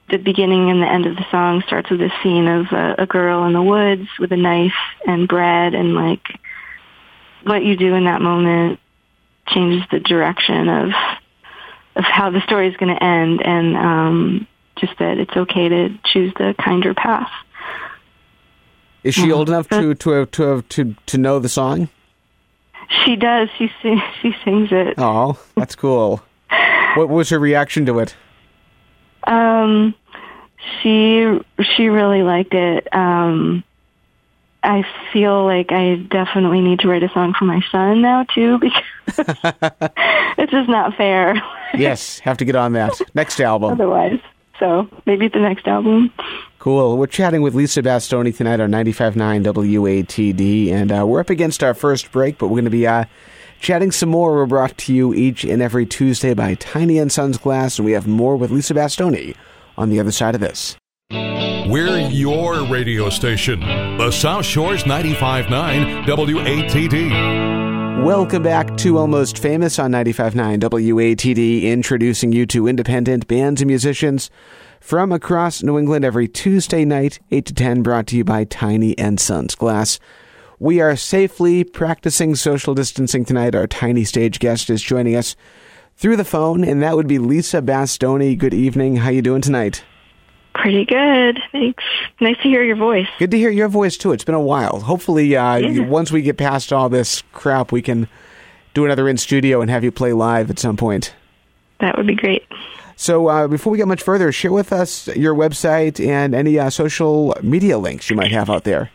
the 0.10 0.18
beginning 0.18 0.70
and 0.70 0.82
the 0.82 0.88
end 0.88 1.08
of 1.08 1.16
the 1.16 1.26
song 1.32 1.64
starts 1.66 1.90
with 1.90 2.02
a 2.02 2.12
scene 2.22 2.48
of 2.48 2.68
a, 2.72 2.96
a 3.00 3.06
girl 3.08 3.46
in 3.46 3.54
the 3.54 3.62
woods 3.62 4.08
with 4.20 4.32
a 4.32 4.38
knife 4.38 4.74
and 5.08 5.28
bread 5.28 5.74
and 5.74 5.96
like 5.96 6.40
what 7.44 7.64
you 7.64 7.76
do 7.76 7.96
in 7.96 8.06
that 8.06 8.22
moment 8.22 8.80
changes 9.48 9.88
the 9.92 10.00
direction 10.00 10.68
of 10.70 10.90
of 11.96 12.04
how 12.04 12.30
the 12.30 12.42
story 12.42 12.68
is 12.68 12.76
going 12.78 12.94
to 12.94 13.04
end 13.04 13.42
and 13.46 13.78
um 13.78 14.48
just 14.76 14.98
that 15.00 15.18
it's 15.18 15.36
okay 15.36 15.70
to 15.70 15.98
choose 16.06 16.34
the 16.38 16.54
kinder 16.60 16.94
path. 16.94 17.32
Is 19.04 19.16
she 19.16 19.32
old 19.32 19.50
enough 19.50 19.70
to 19.70 19.94
to 19.94 20.26
to 20.26 20.62
to 20.62 20.96
to 21.06 21.18
know 21.18 21.40
the 21.40 21.50
song? 21.50 21.90
She 23.04 23.16
does. 23.16 23.50
She 23.58 23.72
sing, 23.82 24.02
she 24.22 24.36
sings 24.44 24.70
it. 24.72 24.96
Oh, 24.98 25.40
that's 25.56 25.76
cool. 25.76 26.22
what 26.96 27.10
was 27.10 27.30
her 27.30 27.40
reaction 27.40 27.86
to 27.86 28.00
it? 28.00 28.16
Um, 29.26 29.94
she 30.82 31.40
she 31.76 31.88
really 31.88 32.24
liked 32.24 32.54
it. 32.54 32.94
Um, 32.94 33.64
I 34.64 34.84
feel 35.14 35.46
like 35.46 35.72
I 35.72 35.96
definitely 35.96 36.62
need 36.62 36.80
to 36.80 36.88
write 36.88 37.04
a 37.04 37.10
song 37.10 37.34
for 37.38 37.46
my 37.46 37.62
son 37.72 38.02
now 38.02 38.24
too 38.24 38.58
because 38.62 38.84
it's 40.38 40.52
just 40.52 40.70
not 40.70 40.96
fair. 40.96 41.42
yes, 41.78 42.20
have 42.20 42.38
to 42.38 42.46
get 42.46 42.56
on 42.56 42.74
that 42.74 43.00
next 43.14 43.40
album. 43.40 43.72
Otherwise, 43.72 44.20
so 44.60 44.88
maybe 45.06 45.28
the 45.28 45.40
next 45.40 45.68
album. 45.68 46.12
Cool. 46.60 46.98
We're 46.98 47.08
chatting 47.08 47.42
with 47.42 47.54
Lisa 47.54 47.84
Bastoni 47.84 48.36
tonight 48.36 48.60
on 48.60 48.72
95.9 48.72 49.44
WATD, 49.44 50.72
and 50.72 50.92
uh, 50.92 51.06
we're 51.06 51.20
up 51.20 51.30
against 51.30 51.64
our 51.64 51.74
first 51.74 52.12
break, 52.12 52.38
but 52.38 52.48
we're 52.48 52.56
going 52.56 52.66
to 52.66 52.72
be 52.72 52.88
uh, 52.88 53.06
chatting 53.60 53.92
some 53.92 54.10
more. 54.10 54.34
We're 54.34 54.46
brought 54.46 54.78
to 54.80 54.94
you 54.94 55.14
each 55.14 55.44
and 55.44 55.62
every 55.62 55.86
Tuesday 55.86 56.34
by 56.34 56.56
Tiny 56.56 56.98
and 56.98 57.12
Sons 57.12 57.38
Glass, 57.38 57.78
and 57.78 57.86
we 57.86 57.92
have 57.92 58.08
more 58.08 58.36
with 58.36 58.52
Lisa 58.52 58.74
Bastoni 58.74 59.36
on 59.78 59.90
the 59.90 60.00
other 60.00 60.12
side 60.12 60.36
of 60.36 60.42
this. 60.42 60.76
We're 61.12 61.98
your 62.10 62.64
radio 62.66 63.10
station, 63.10 63.60
the 63.60 64.12
South 64.12 64.46
Shores 64.46 64.84
95.9 64.84 66.06
WATD. 66.06 67.75
Welcome 68.04 68.44
back 68.44 68.78
to 68.78 68.98
Almost 68.98 69.40
Famous 69.40 69.80
on 69.80 69.92
95.9 69.92 70.60
WATD, 70.60 71.64
introducing 71.64 72.32
you 72.32 72.46
to 72.48 72.68
independent 72.68 73.28
bands 73.28 73.62
and 73.62 73.68
musicians 73.68 74.30
from 74.80 75.12
across 75.12 75.64
New 75.64 75.80
England 75.80 76.06
every 76.06 76.28
Tuesday 76.28 76.86
night, 76.86 77.20
8 77.32 77.46
to 77.48 77.54
10, 77.54 77.82
brought 77.82 78.08
to 78.08 78.18
you 78.18 78.24
by 78.24 78.44
Tiny 78.44 78.96
and 78.98 79.20
Sons 79.20 79.56
Glass. 79.56 80.00
We 80.60 80.82
are 80.82 80.96
safely 80.96 81.64
practicing 81.64 82.36
social 82.36 82.76
distancing 82.76 83.26
tonight. 83.26 83.56
Our 83.56 83.66
tiny 83.66 84.04
stage 84.04 84.40
guest 84.40 84.70
is 84.70 84.84
joining 84.84 85.16
us 85.16 85.36
through 85.96 86.18
the 86.18 86.24
phone, 86.24 86.64
and 86.64 86.84
that 86.84 86.96
would 86.96 87.08
be 87.08 87.18
Lisa 87.18 87.62
Bastoni. 87.62 88.38
Good 88.38 88.54
evening. 88.54 88.98
How 88.98 89.10
you 89.10 89.22
doing 89.22 89.42
tonight? 89.42 89.84
Pretty 90.66 90.86
good. 90.86 91.40
Thanks. 91.52 91.84
Nice 92.20 92.38
to 92.38 92.50
hear 92.50 92.64
your 92.64 92.76
voice. 92.76 93.06
Good 93.20 93.30
to 93.30 93.38
hear 93.38 93.52
your 93.52 93.68
voice 93.68 93.98
too. 93.98 94.12
It's 94.14 94.24
been 94.24 94.34
a 94.34 94.42
while. 94.42 94.80
Hopefully, 94.80 95.36
uh, 95.36 95.58
Yeah. 95.58 95.84
once 95.84 96.12
we 96.12 96.24
get 96.24 96.38
past 96.38 96.74
all 96.74 96.90
this 96.90 97.22
crap, 97.34 97.72
we 97.72 97.84
can 97.84 98.08
do 98.74 98.84
another 98.84 99.08
in 99.08 99.18
studio 99.18 99.62
and 99.62 99.70
have 99.70 99.84
you 99.84 99.92
play 99.92 100.12
live 100.12 100.50
at 100.50 100.58
some 100.58 100.76
point. 100.76 101.14
That 101.82 101.96
would 101.98 102.08
be 102.08 102.16
great. 102.16 102.46
So, 102.96 103.28
uh, 103.28 103.48
before 103.48 103.70
we 103.72 103.78
get 103.78 103.88
much 103.88 104.02
further, 104.02 104.32
share 104.32 104.52
with 104.52 104.74
us 104.74 105.08
your 105.16 105.36
website 105.36 106.04
and 106.04 106.34
any 106.34 106.58
uh, 106.58 106.72
social 106.72 107.38
media 107.44 107.78
links 107.78 108.10
you 108.10 108.16
might 108.16 108.32
have 108.32 108.50
out 108.50 108.64
there. 108.64 108.90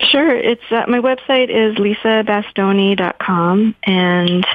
Sure. 0.00 0.34
It's 0.36 0.62
uh, 0.72 0.82
my 0.88 0.98
website 0.98 1.48
is 1.48 1.76
lisabastoni.com 1.76 3.76
and 3.84 4.46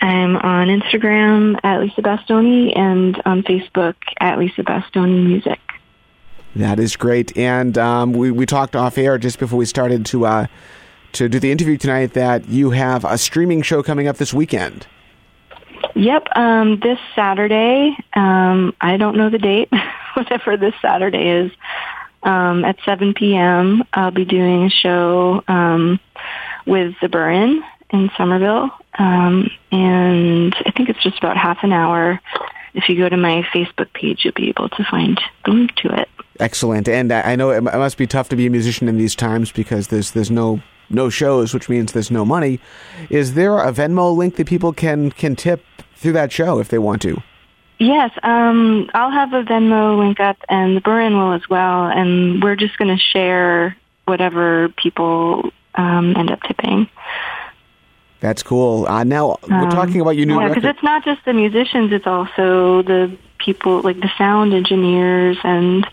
I'm 0.00 0.36
on 0.36 0.68
Instagram 0.68 1.58
at 1.62 1.80
Lisa 1.80 2.02
Bastoni 2.02 2.76
and 2.76 3.20
on 3.24 3.42
Facebook 3.42 3.96
at 4.18 4.38
Lisa 4.38 4.62
Bastoni 4.62 5.24
Music. 5.26 5.60
That 6.56 6.80
is 6.80 6.96
great. 6.96 7.36
And 7.36 7.76
um, 7.78 8.12
we, 8.12 8.30
we 8.30 8.46
talked 8.46 8.74
off 8.74 8.98
air 8.98 9.18
just 9.18 9.38
before 9.38 9.58
we 9.58 9.66
started 9.66 10.06
to 10.06 10.26
uh, 10.26 10.46
to 11.12 11.28
do 11.28 11.40
the 11.40 11.50
interview 11.50 11.76
tonight 11.76 12.14
that 12.14 12.48
you 12.48 12.70
have 12.70 13.04
a 13.04 13.18
streaming 13.18 13.62
show 13.62 13.82
coming 13.82 14.06
up 14.06 14.16
this 14.16 14.32
weekend. 14.32 14.86
Yep. 15.94 16.28
Um, 16.36 16.78
this 16.80 16.98
Saturday, 17.14 17.96
um, 18.14 18.74
I 18.80 18.96
don't 18.96 19.16
know 19.16 19.28
the 19.28 19.38
date, 19.38 19.68
whatever 20.14 20.56
this 20.56 20.74
Saturday 20.80 21.28
is, 21.28 21.52
um, 22.22 22.64
at 22.64 22.76
7 22.84 23.14
p.m., 23.14 23.82
I'll 23.92 24.10
be 24.10 24.24
doing 24.24 24.64
a 24.64 24.70
show 24.70 25.42
um, 25.48 25.98
with 26.66 26.94
the 27.00 27.08
Burren 27.08 27.62
in 27.92 28.10
Somerville. 28.16 28.70
Um, 28.98 29.50
and 29.72 30.54
I 30.66 30.70
think 30.70 30.88
it's 30.88 31.02
just 31.02 31.18
about 31.18 31.36
half 31.36 31.58
an 31.62 31.72
hour. 31.72 32.20
If 32.74 32.88
you 32.88 32.96
go 32.96 33.08
to 33.08 33.16
my 33.16 33.42
Facebook 33.54 33.92
page, 33.92 34.24
you'll 34.24 34.34
be 34.34 34.48
able 34.48 34.68
to 34.68 34.84
find 34.84 35.20
the 35.44 35.52
link 35.52 35.74
to 35.76 36.00
it. 36.00 36.08
Excellent. 36.38 36.88
And 36.88 37.12
I 37.12 37.36
know 37.36 37.50
it 37.50 37.58
it 37.58 37.62
must 37.62 37.98
be 37.98 38.06
tough 38.06 38.28
to 38.30 38.36
be 38.36 38.46
a 38.46 38.50
musician 38.50 38.88
in 38.88 38.96
these 38.96 39.14
times 39.14 39.52
because 39.52 39.88
there's 39.88 40.12
there's 40.12 40.30
no 40.30 40.62
no 40.88 41.10
shows, 41.10 41.52
which 41.52 41.68
means 41.68 41.92
there's 41.92 42.10
no 42.10 42.24
money. 42.24 42.60
Is 43.10 43.34
there 43.34 43.58
a 43.58 43.72
Venmo 43.72 44.16
link 44.16 44.36
that 44.36 44.46
people 44.46 44.72
can 44.72 45.10
can 45.10 45.36
tip 45.36 45.64
through 45.96 46.12
that 46.12 46.32
show 46.32 46.58
if 46.58 46.68
they 46.68 46.78
want 46.78 47.02
to? 47.02 47.22
Yes, 47.78 48.10
um, 48.22 48.90
I'll 48.92 49.10
have 49.10 49.32
a 49.32 49.42
Venmo 49.42 49.98
link 49.98 50.20
up, 50.20 50.36
and 50.50 50.76
the 50.76 50.82
Burren 50.82 51.16
will 51.16 51.32
as 51.32 51.48
well. 51.48 51.86
And 51.86 52.42
we're 52.42 52.56
just 52.56 52.76
going 52.76 52.94
to 52.94 53.02
share 53.02 53.74
whatever 54.04 54.68
people 54.70 55.50
um, 55.76 56.14
end 56.16 56.30
up 56.30 56.42
tipping. 56.42 56.88
That's 58.20 58.42
cool. 58.42 58.86
Uh, 58.86 59.02
now 59.04 59.38
we're 59.48 59.54
Um, 59.64 59.70
talking 59.70 60.00
about 60.00 60.16
your 60.16 60.26
new 60.26 60.38
yeah, 60.40 60.48
because 60.48 60.64
it's 60.64 60.82
not 60.82 61.04
just 61.04 61.24
the 61.24 61.32
musicians; 61.32 61.90
it's 61.92 62.06
also 62.06 62.82
the 62.82 63.10
people, 63.38 63.80
like 63.80 63.98
the 64.00 64.10
sound 64.18 64.52
engineers 64.52 65.38
and 65.42 65.86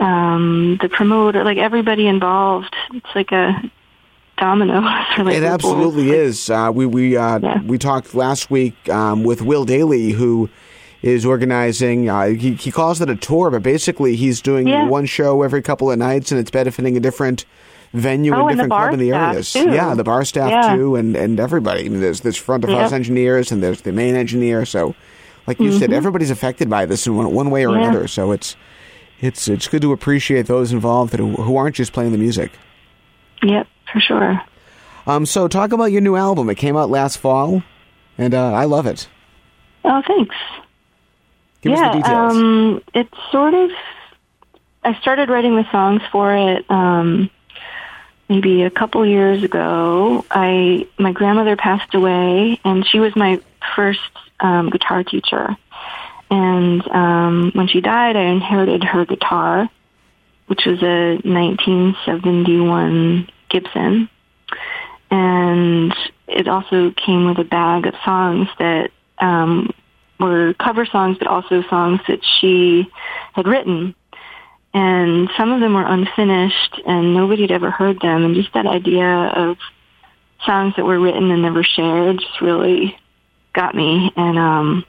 um, 0.00 0.78
the 0.80 0.88
promoter, 0.88 1.44
like 1.44 1.58
everybody 1.58 2.06
involved. 2.06 2.74
It's 2.94 3.14
like 3.14 3.32
a 3.32 3.60
domino. 4.36 4.80
for 5.16 5.24
like 5.24 5.36
It 5.36 5.44
absolutely 5.44 6.10
is. 6.10 6.50
Uh, 6.50 6.70
we 6.74 6.86
we 6.86 7.16
uh, 7.16 7.38
Yeah. 7.40 7.62
we 7.62 7.78
talked 7.78 8.14
last 8.14 8.50
week 8.50 8.74
um, 8.88 9.22
with 9.24 9.42
Will 9.42 9.64
Dailey, 9.66 10.12
who 10.12 10.48
is 11.02 11.24
organizing. 11.24 12.08
Uh, 12.08 12.26
he 12.28 12.54
he 12.54 12.70
calls 12.70 13.00
it 13.00 13.08
a 13.08 13.16
tour, 13.16 13.50
but 13.50 13.62
basically 13.62 14.16
he's 14.16 14.40
doing 14.40 14.66
Yeah. 14.66 14.88
one 14.88 15.06
show 15.06 15.42
every 15.42 15.62
couple 15.62 15.90
of 15.90 15.98
nights, 15.98 16.32
and 16.32 16.40
it's 16.40 16.50
benefiting 16.50 16.96
a 16.96 17.00
different 17.00 17.44
venue 17.92 18.34
Oh, 18.34 18.40
and 18.48 18.50
different 18.50 18.72
club 18.72 18.92
in 18.92 18.98
the 19.00 19.12
areas. 19.12 19.52
too. 19.52 19.70
Yeah, 19.70 19.94
the 19.94 20.04
bar 20.04 20.24
staff 20.24 20.50
Yeah. 20.50 20.76
too, 20.76 20.96
and 20.96 21.16
and 21.16 21.40
everybody. 21.40 21.86
I 21.86 21.88
mean, 21.88 22.00
there's 22.00 22.20
there's 22.20 22.36
front 22.36 22.64
of 22.64 22.70
house 22.70 22.90
Yep. 22.90 22.92
engineers, 22.92 23.52
and 23.52 23.62
there's 23.62 23.80
the 23.82 23.92
main 23.92 24.14
engineer. 24.16 24.64
So, 24.64 24.94
like 25.46 25.60
you 25.60 25.72
said, 25.72 25.92
everybody's 25.92 26.30
affected 26.30 26.68
by 26.68 26.86
this 26.86 27.06
in 27.06 27.16
one, 27.16 27.32
one 27.32 27.50
way 27.50 27.64
or 27.64 27.70
Mm-hmm. 27.70 27.80
Yeah. 27.80 27.88
another. 27.88 28.08
So 28.08 28.32
it's 28.32 28.56
it's 29.20 29.48
it's 29.48 29.66
good 29.68 29.82
to 29.82 29.92
appreciate 29.92 30.46
those 30.46 30.72
involved 30.72 31.12
that 31.12 31.20
who, 31.20 31.32
who 31.34 31.56
aren't 31.56 31.76
just 31.76 31.92
playing 31.92 32.12
the 32.12 32.18
music. 32.18 32.52
Yep, 33.42 33.66
for 33.92 34.00
sure. 34.00 34.40
Um, 35.06 35.24
so 35.24 35.48
talk 35.48 35.72
about 35.72 35.86
your 35.92 36.00
new 36.02 36.16
album. 36.16 36.50
It 36.50 36.56
came 36.56 36.76
out 36.76 36.90
last 36.90 37.16
fall, 37.18 37.62
and 38.18 38.34
uh, 38.34 38.52
I 38.52 38.64
love 38.64 38.86
it. 38.86 39.08
Oh, 39.84 40.02
thanks. 40.06 40.34
Give 41.62 41.72
yeah, 41.72 41.86
us 41.88 41.94
the 41.94 42.02
details. 42.02 42.32
Um, 42.36 42.82
it's 42.94 43.14
sort 43.32 43.54
of. 43.54 43.70
I 44.84 44.94
started 45.00 45.28
writing 45.30 45.56
the 45.56 45.64
songs 45.72 46.02
for 46.12 46.34
it 46.36 46.64
um, 46.70 47.30
maybe 48.28 48.62
a 48.62 48.70
couple 48.70 49.04
years 49.06 49.42
ago. 49.42 50.24
I 50.30 50.86
my 50.98 51.12
grandmother 51.12 51.56
passed 51.56 51.94
away, 51.94 52.60
and 52.64 52.86
she 52.86 53.00
was 53.00 53.16
my 53.16 53.40
first 53.74 54.00
um, 54.40 54.68
guitar 54.70 55.02
teacher. 55.04 55.56
And 56.30 56.86
um, 56.88 57.52
when 57.54 57.68
she 57.68 57.80
died, 57.80 58.16
I 58.16 58.24
inherited 58.24 58.84
her 58.84 59.06
guitar, 59.06 59.70
which 60.46 60.66
was 60.66 60.82
a 60.82 61.14
1971 61.24 63.30
Gibson, 63.48 64.10
and 65.10 65.94
it 66.26 66.48
also 66.48 66.90
came 66.90 67.24
with 67.26 67.38
a 67.38 67.44
bag 67.44 67.86
of 67.86 67.94
songs 68.04 68.48
that 68.58 68.90
um, 69.18 69.72
were 70.20 70.52
cover 70.54 70.84
songs, 70.84 71.16
but 71.18 71.28
also 71.28 71.62
songs 71.62 72.00
that 72.08 72.20
she 72.40 72.90
had 73.32 73.46
written. 73.46 73.94
And 74.74 75.30
some 75.36 75.50
of 75.52 75.60
them 75.60 75.74
were 75.74 75.86
unfinished, 75.86 76.80
and 76.86 77.14
nobody 77.14 77.42
had 77.42 77.50
ever 77.50 77.70
heard 77.70 78.00
them. 78.00 78.24
And 78.24 78.34
just 78.34 78.52
that 78.52 78.66
idea 78.66 79.06
of 79.06 79.56
songs 80.44 80.74
that 80.76 80.84
were 80.84 81.00
written 81.00 81.30
and 81.30 81.42
never 81.42 81.64
shared 81.64 82.18
just 82.20 82.40
really 82.40 82.98
got 83.54 83.74
me. 83.74 84.12
And 84.16 84.38
um, 84.38 84.84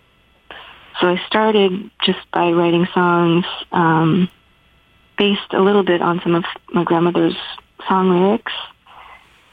so 0.99 1.07
I 1.07 1.21
started 1.27 1.89
just 2.05 2.19
by 2.31 2.51
writing 2.51 2.87
songs 2.93 3.45
um, 3.71 4.29
based 5.17 5.53
a 5.53 5.61
little 5.61 5.83
bit 5.83 6.01
on 6.01 6.19
some 6.21 6.35
of 6.35 6.43
my 6.73 6.83
grandmother's 6.83 7.37
song 7.87 8.09
lyrics. 8.09 8.51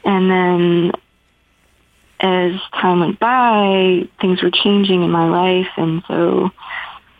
And 0.03 0.29
then 0.29 0.91
as 2.19 2.59
time 2.73 2.99
went 2.99 3.19
by, 3.19 4.07
things 4.19 4.41
were 4.41 4.51
changing 4.51 5.03
in 5.03 5.11
my 5.11 5.29
life, 5.29 5.71
and 5.77 6.03
so 6.07 6.49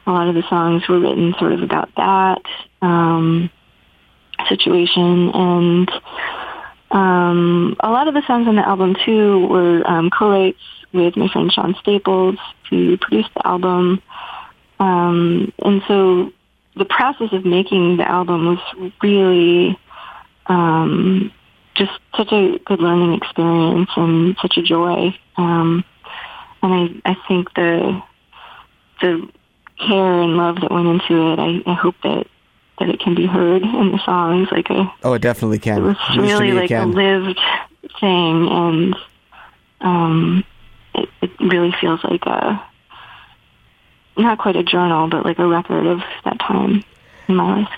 a 0.06 0.12
lot 0.12 0.28
of 0.28 0.36
the 0.36 0.44
songs 0.50 0.88
were 0.88 1.00
written 1.00 1.36
sort 1.38 1.54
of 1.54 1.62
about 1.62 1.90
that 1.98 2.42
um, 2.82 3.50
situation. 4.48 5.32
And 5.34 5.92
um, 6.92 7.76
a 7.80 7.90
lot 7.90 8.08
of 8.08 8.14
the 8.14 8.24
songs 8.26 8.48
on 8.48 8.56
the 8.56 8.68
album 8.68 8.96
too 9.06 9.48
were 9.48 9.88
um, 9.90 10.10
co-writes 10.10 10.60
with 10.94 11.18
my 11.18 11.28
friend 11.30 11.52
Sean 11.52 11.76
Staples, 11.82 12.38
who 12.70 12.98
produced 12.98 13.30
the 13.36 13.46
album. 13.46 14.02
Um, 14.80 15.52
and 15.60 15.82
so 15.88 16.32
the 16.76 16.86
process 16.86 17.30
of 17.34 17.46
making 17.46 17.98
the 17.98 18.10
album 18.10 18.46
was 18.48 18.92
really 19.02 19.78
um, 20.48 21.32
just 21.76 21.92
such 22.16 22.32
a 22.32 22.60
good 22.66 22.80
learning 22.80 23.14
experience 23.14 23.90
and 23.96 24.36
such 24.42 24.58
a 24.58 24.62
joy. 24.62 25.16
Um, 25.36 25.84
and 26.64 27.02
I, 27.06 27.12
I 27.12 27.18
think 27.28 27.54
the 27.54 28.02
the 29.02 29.30
care 29.78 30.22
and 30.22 30.38
love 30.38 30.56
that 30.62 30.72
went 30.72 30.88
into 30.88 31.34
it, 31.34 31.40
I, 31.40 31.70
I 31.70 31.74
hope 31.76 31.96
that 32.04 32.26
that 32.80 32.90
it 32.90 33.00
can 33.00 33.16
be 33.16 33.26
heard 33.26 33.62
in 33.64 33.92
the 33.92 34.00
songs. 34.06 34.50
Like 34.52 34.70
a 34.70 34.92
Oh, 35.04 35.14
it 35.14 35.22
definitely 35.22 35.60
can. 35.60 35.80
it 35.80 35.82
was 35.82 35.98
really 36.18 36.52
like 36.54 36.72
a 36.72 36.86
lived 36.86 37.40
thing, 38.00 38.48
and 38.50 38.96
um, 39.82 40.44
it, 40.94 41.10
it 41.22 41.32
really 41.40 41.74
feels 41.80 42.04
like 42.04 42.26
a 42.26 42.64
not 44.18 44.40
quite 44.40 44.56
a 44.56 44.64
journal, 44.64 45.08
but 45.10 45.26
like 45.26 45.38
a 45.40 45.48
record 45.48 45.86
of 45.86 46.00
that 46.26 46.40
time 46.40 46.84
in 47.28 47.36
my 47.36 47.62
life. 47.62 47.70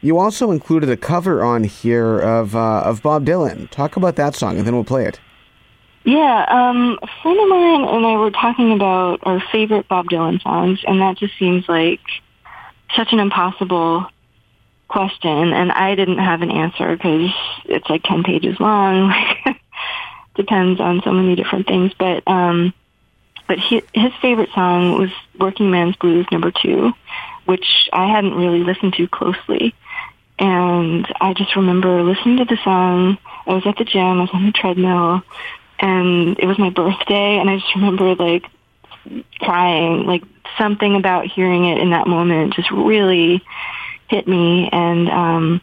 You 0.00 0.18
also 0.18 0.50
included 0.50 0.90
a 0.90 0.96
cover 0.96 1.44
on 1.44 1.64
here 1.64 2.18
of 2.18 2.56
uh, 2.56 2.82
of 2.84 3.02
Bob 3.02 3.24
Dylan. 3.24 3.70
Talk 3.70 3.96
about 3.96 4.16
that 4.16 4.34
song, 4.34 4.58
and 4.58 4.66
then 4.66 4.74
we'll 4.74 4.84
play 4.84 5.06
it. 5.06 5.20
Yeah, 6.04 6.44
um, 6.48 6.98
a 7.00 7.06
friend 7.22 7.38
of 7.38 7.48
mine 7.48 7.84
and 7.84 8.04
I 8.04 8.16
were 8.16 8.32
talking 8.32 8.72
about 8.72 9.20
our 9.22 9.40
favorite 9.52 9.86
Bob 9.86 10.06
Dylan 10.06 10.42
songs, 10.42 10.80
and 10.84 11.00
that 11.00 11.16
just 11.16 11.38
seems 11.38 11.68
like 11.68 12.00
such 12.96 13.12
an 13.12 13.20
impossible 13.20 14.06
question, 14.92 15.52
and 15.52 15.72
I 15.72 15.94
didn't 15.94 16.18
have 16.18 16.42
an 16.42 16.50
answer 16.50 16.94
because 16.96 17.30
it's 17.64 17.88
like 17.88 18.02
10 18.04 18.22
pages 18.22 18.60
long. 18.60 19.12
Depends 20.34 20.80
on 20.80 21.02
so 21.02 21.12
many 21.12 21.34
different 21.34 21.66
things, 21.66 21.92
but, 21.98 22.22
um, 22.26 22.72
but 23.48 23.58
he, 23.58 23.82
his 23.92 24.12
favorite 24.20 24.50
song 24.54 24.98
was 24.98 25.10
Working 25.38 25.70
Man's 25.70 25.96
Blues 25.96 26.26
number 26.30 26.50
two, 26.50 26.92
which 27.44 27.88
I 27.92 28.06
hadn't 28.06 28.34
really 28.34 28.60
listened 28.60 28.94
to 28.94 29.08
closely. 29.08 29.74
And 30.38 31.06
I 31.20 31.34
just 31.34 31.56
remember 31.56 32.02
listening 32.02 32.38
to 32.38 32.44
the 32.44 32.58
song. 32.64 33.18
I 33.46 33.54
was 33.54 33.66
at 33.66 33.76
the 33.76 33.84
gym, 33.84 34.18
I 34.18 34.20
was 34.22 34.30
on 34.32 34.46
the 34.46 34.52
treadmill, 34.52 35.22
and 35.82 36.38
it 36.38 36.46
was 36.46 36.58
my 36.58 36.70
birthday 36.70 37.38
and 37.38 37.50
I 37.50 37.58
just 37.58 37.74
remember 37.74 38.14
like 38.14 38.46
crying 39.40 40.06
like 40.06 40.22
something 40.56 40.94
about 40.94 41.26
hearing 41.26 41.64
it 41.64 41.78
in 41.78 41.90
that 41.90 42.06
moment 42.06 42.54
just 42.54 42.70
really 42.70 43.42
hit 44.12 44.28
me 44.28 44.68
and 44.70 45.08
um 45.08 45.60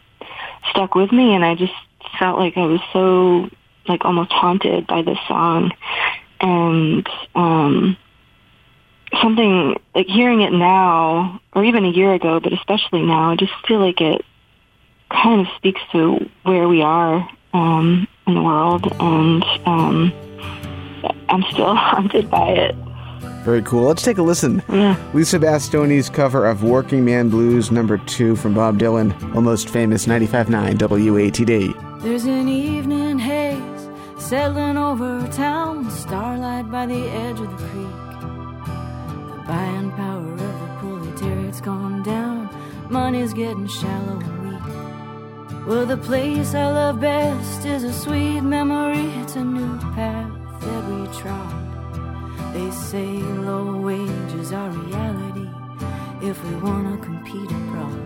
stuck 0.71 0.95
with 0.95 1.11
me. 1.11 1.35
And 1.35 1.45
I 1.45 1.55
just 1.55 1.73
felt 2.19 2.37
like 2.37 2.57
I 2.57 2.65
was 2.65 2.81
so 2.91 3.49
like 3.87 4.05
almost 4.05 4.31
haunted 4.31 4.87
by 4.87 5.01
this 5.01 5.19
song. 5.27 5.71
And 6.41 7.07
um 7.35 7.97
something 9.21 9.75
like 9.95 10.07
hearing 10.07 10.41
it 10.41 10.51
now 10.51 11.41
or 11.53 11.65
even 11.65 11.83
a 11.83 11.89
year 11.89 12.13
ago 12.13 12.39
but 12.39 12.53
especially 12.53 13.01
now 13.01 13.31
I 13.31 13.35
just 13.35 13.51
feel 13.67 13.79
like 13.79 13.99
it 13.99 14.23
kind 15.09 15.41
of 15.41 15.47
speaks 15.57 15.81
to 15.91 16.29
where 16.43 16.67
we 16.67 16.81
are 16.81 17.27
um, 17.53 18.07
in 18.27 18.35
the 18.35 18.41
world, 18.41 18.85
and 18.99 19.43
um, 19.65 20.13
I'm 21.27 21.43
still 21.51 21.75
haunted 21.75 22.29
by 22.29 22.49
it. 22.49 22.75
Very 23.43 23.61
cool. 23.61 23.83
Let's 23.83 24.03
take 24.03 24.17
a 24.17 24.21
listen. 24.21 24.61
Yeah. 24.69 24.95
Lisa 25.13 25.39
Bastoni's 25.39 26.09
cover 26.09 26.45
of 26.45 26.63
Working 26.63 27.05
Man 27.05 27.29
Blues 27.29 27.71
number 27.71 27.97
two 27.97 28.35
from 28.35 28.53
Bob 28.53 28.77
Dylan, 28.77 29.13
almost 29.35 29.69
famous 29.69 30.05
95.9 30.05 30.77
WATD. 30.77 32.01
There's 32.01 32.25
an 32.25 32.47
evening 32.47 33.17
haze 33.17 33.89
settling 34.17 34.77
over 34.77 35.27
town, 35.31 35.89
starlight 35.89 36.69
by 36.69 36.85
the 36.85 37.07
edge 37.09 37.39
of 37.39 37.49
the 37.49 37.67
creek. 37.67 37.95
The 39.35 39.43
buying 39.47 39.91
power 39.91 40.33
of 40.33 40.37
the 40.37 40.75
proletariat's 40.79 41.61
gone 41.61 42.03
down, 42.03 42.49
money's 42.89 43.33
getting 43.33 43.67
shallow 43.67 44.19
and 44.19 44.51
weak. 44.51 45.65
Well, 45.67 45.85
the 45.85 45.97
place 45.97 46.53
I 46.53 46.69
love 46.71 46.99
best 46.99 47.65
is 47.65 47.83
a 47.83 47.93
sweet 47.93 48.41
memory, 48.41 49.07
it's 49.21 49.35
a 49.35 49.43
new 49.43 49.77
path 49.93 50.31
that 50.61 50.89
we 50.89 51.17
trod. 51.17 51.68
They 52.59 52.71
say 52.71 53.11
low 53.47 53.77
wages 53.77 54.51
are 54.51 54.69
reality 54.69 55.49
if 56.21 56.35
we 56.43 56.55
wanna 56.55 56.97
compete 56.97 57.49
abroad. 57.49 58.01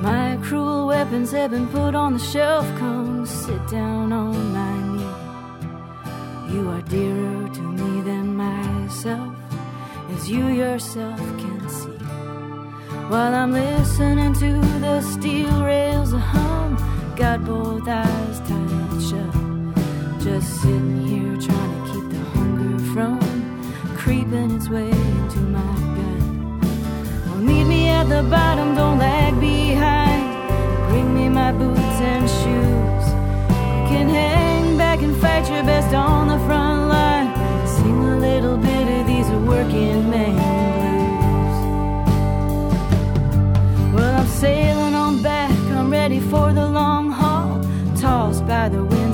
My 0.00 0.38
cruel 0.42 0.86
weapons 0.86 1.32
have 1.32 1.50
been 1.50 1.68
put 1.68 1.94
on 1.94 2.14
the 2.14 2.18
shelf. 2.18 2.66
Come 2.78 3.26
sit 3.26 3.62
down 3.68 4.10
on 4.10 4.34
my 4.60 4.74
knee. 4.92 6.54
You 6.54 6.70
are 6.70 6.80
dearer 6.96 7.46
to 7.56 7.62
me 7.80 8.00
than 8.08 8.34
myself, 8.34 9.34
as 10.14 10.30
you 10.30 10.46
yourself 10.46 11.20
can 11.42 11.68
see. 11.68 12.00
While 13.10 13.34
I'm 13.34 13.52
listening 13.52 14.32
to 14.44 14.52
the 14.80 15.02
steel 15.02 15.62
rails 15.62 16.12
hum, 16.12 16.70
got 17.16 17.44
both 17.44 17.86
eyes 17.86 18.38
tight 18.48 19.00
shut. 19.08 19.34
Just 20.24 20.62
sitting 20.62 21.06
here 21.06 21.36
trying 21.36 21.65
creeping 24.06 24.52
its 24.52 24.68
way 24.68 24.88
into 24.88 25.40
my 25.56 25.72
gut. 25.96 26.22
Well, 27.26 27.42
meet 27.48 27.64
me 27.64 27.88
at 27.88 28.04
the 28.08 28.22
bottom, 28.22 28.76
don't 28.76 28.98
lag 28.98 29.34
behind. 29.40 30.22
Bring 30.88 31.12
me 31.12 31.28
my 31.28 31.50
boots 31.50 31.98
and 32.12 32.24
shoes. 32.38 33.04
You 33.74 33.82
can 33.90 34.08
hang 34.08 34.78
back 34.78 35.02
and 35.02 35.16
fight 35.16 35.50
your 35.50 35.64
best 35.64 35.92
on 35.92 36.28
the 36.28 36.38
front 36.46 36.88
line. 36.94 37.28
Sing 37.66 37.98
a 38.14 38.16
little 38.28 38.56
bit 38.56 38.86
of 38.96 39.08
these 39.08 39.28
working 39.52 40.08
man 40.08 40.36
blues. 41.18 41.58
Well, 43.92 44.14
I'm 44.20 44.28
sailing 44.28 44.94
on 44.94 45.20
back, 45.20 45.50
I'm 45.78 45.90
ready 45.90 46.20
for 46.20 46.52
the 46.52 46.66
long 46.80 47.10
haul. 47.10 47.60
Tossed 47.96 48.46
by 48.46 48.68
the 48.68 48.84
winds 48.84 49.05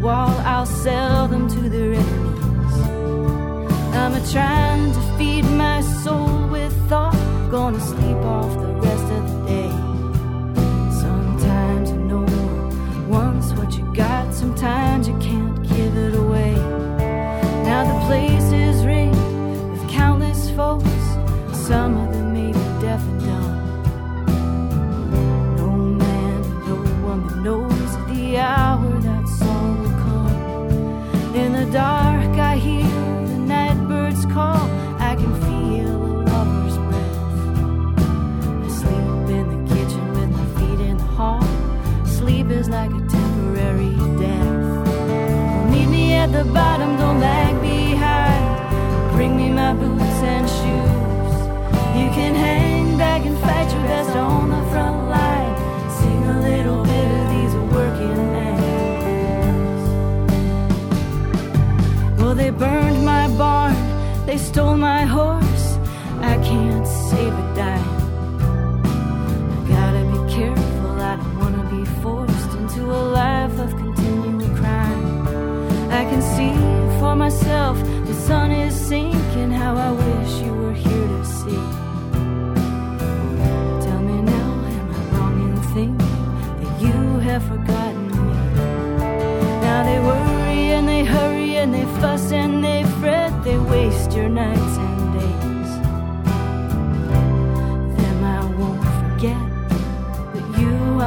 wall, 0.00 0.30
I'll 0.44 0.66
sell 0.66 1.28
them 1.28 1.48
to 1.48 1.68
their 1.68 1.92
enemies. 1.94 2.74
I'm 3.94 4.14
a 4.14 4.32
trying 4.32 4.92
to 4.92 5.00
feed 5.18 5.44
my 5.44 5.80
soul 5.80 6.48
with 6.48 6.72
thought. 6.88 7.16
Gonna 7.50 7.80
sleep 7.80 8.16
off 8.36 8.52
the 8.60 8.72
rest 8.86 9.04
of 9.04 9.22
the 9.28 9.46
day. 9.46 9.70
Sometimes 11.00 11.90
you 11.90 11.98
know 11.98 12.26
once 13.08 13.52
what 13.54 13.76
you 13.76 13.87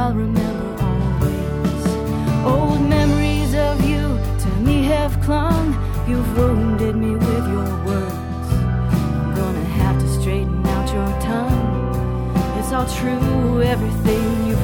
I'll 0.02 0.14
remember 0.14 0.82
always. 0.82 1.86
Old 2.44 2.80
memories 2.88 3.54
of 3.54 3.84
you 3.88 4.02
to 4.42 4.48
me 4.66 4.82
have 4.86 5.12
clung. 5.20 5.68
You've 6.08 6.36
wounded 6.36 6.96
me 6.96 7.14
with 7.14 7.46
your 7.54 7.70
words. 7.86 8.48
I'm 8.50 9.32
gonna 9.36 9.64
have 9.80 10.00
to 10.00 10.08
straighten 10.08 10.66
out 10.66 10.92
your 10.92 11.12
tongue. 11.20 12.34
It's 12.58 12.72
all 12.72 12.88
true, 12.98 13.62
everything 13.62 14.48
you've 14.48 14.61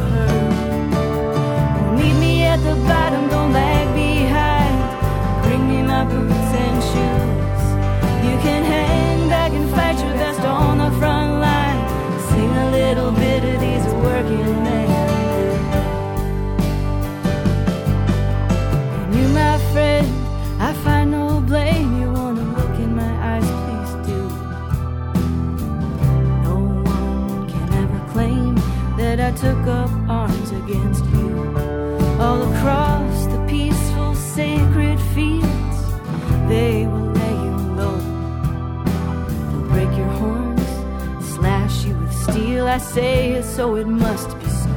I 42.78 42.80
say 42.80 43.32
it, 43.32 43.42
so 43.42 43.74
it 43.74 43.88
must 43.88 44.38
be 44.38 44.46
so. 44.46 44.68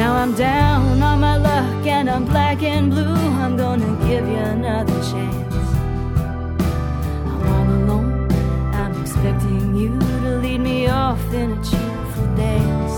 Now 0.00 0.14
I'm 0.14 0.34
down 0.34 1.02
on 1.02 1.20
my 1.20 1.36
luck 1.36 1.86
and 1.86 2.08
I'm 2.08 2.24
black 2.24 2.62
and 2.62 2.90
blue. 2.90 3.20
I'm 3.42 3.54
gonna 3.54 3.92
give 4.08 4.26
you 4.26 4.42
another 4.56 4.98
chance. 5.10 5.54
I'm 7.32 7.42
all 7.52 7.68
alone. 7.80 8.32
I'm 8.72 8.98
expecting 9.02 9.74
you 9.76 9.98
to 9.98 10.38
lead 10.38 10.62
me 10.62 10.86
off 10.86 11.22
in 11.34 11.52
a 11.52 11.62
cheerful 11.62 12.28
dance. 12.34 12.96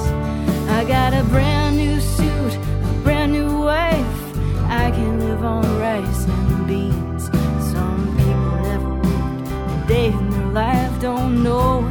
I 0.71 0.85
got 0.85 1.13
a 1.13 1.25
brand 1.25 1.77
new 1.77 1.99
suit, 1.99 2.55
a 2.55 3.01
brand 3.03 3.33
new 3.33 3.63
wife. 3.63 4.23
I 4.71 4.93
can 4.93 5.19
live 5.19 5.43
on 5.43 5.65
rice 5.81 6.25
and 6.29 6.69
beans. 6.69 7.25
Some 7.73 8.17
people 8.17 8.55
never 8.63 8.95
worked 8.95 9.49
a 9.51 9.85
day 9.89 10.07
in 10.07 10.31
their 10.31 10.53
life, 10.53 11.01
don't 11.01 11.43
know 11.43 11.82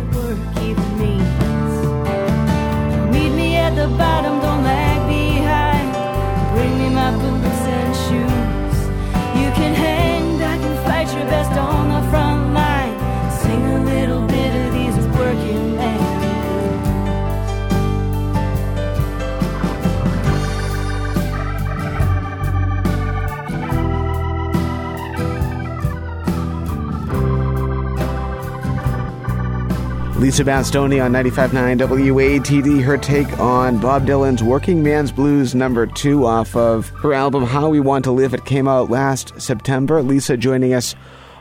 the 3.81 3.87
bottom, 3.97 4.40
Lisa 30.21 30.43
Bastoni 30.43 31.03
on 31.03 31.11
95.9 31.11 31.79
WATD, 31.79 32.83
her 32.83 32.95
take 32.95 33.39
on 33.39 33.79
Bob 33.79 34.05
Dylan's 34.05 34.43
Working 34.43 34.83
Man's 34.83 35.11
Blues 35.11 35.55
number 35.55 35.87
two 35.87 36.27
off 36.27 36.55
of 36.55 36.89
her 36.89 37.11
album 37.11 37.43
How 37.43 37.69
We 37.69 37.79
Want 37.79 38.03
to 38.05 38.11
Live. 38.11 38.35
It 38.35 38.45
came 38.45 38.67
out 38.67 38.91
last 38.91 39.33
September. 39.41 40.03
Lisa 40.03 40.37
joining 40.37 40.75
us 40.75 40.93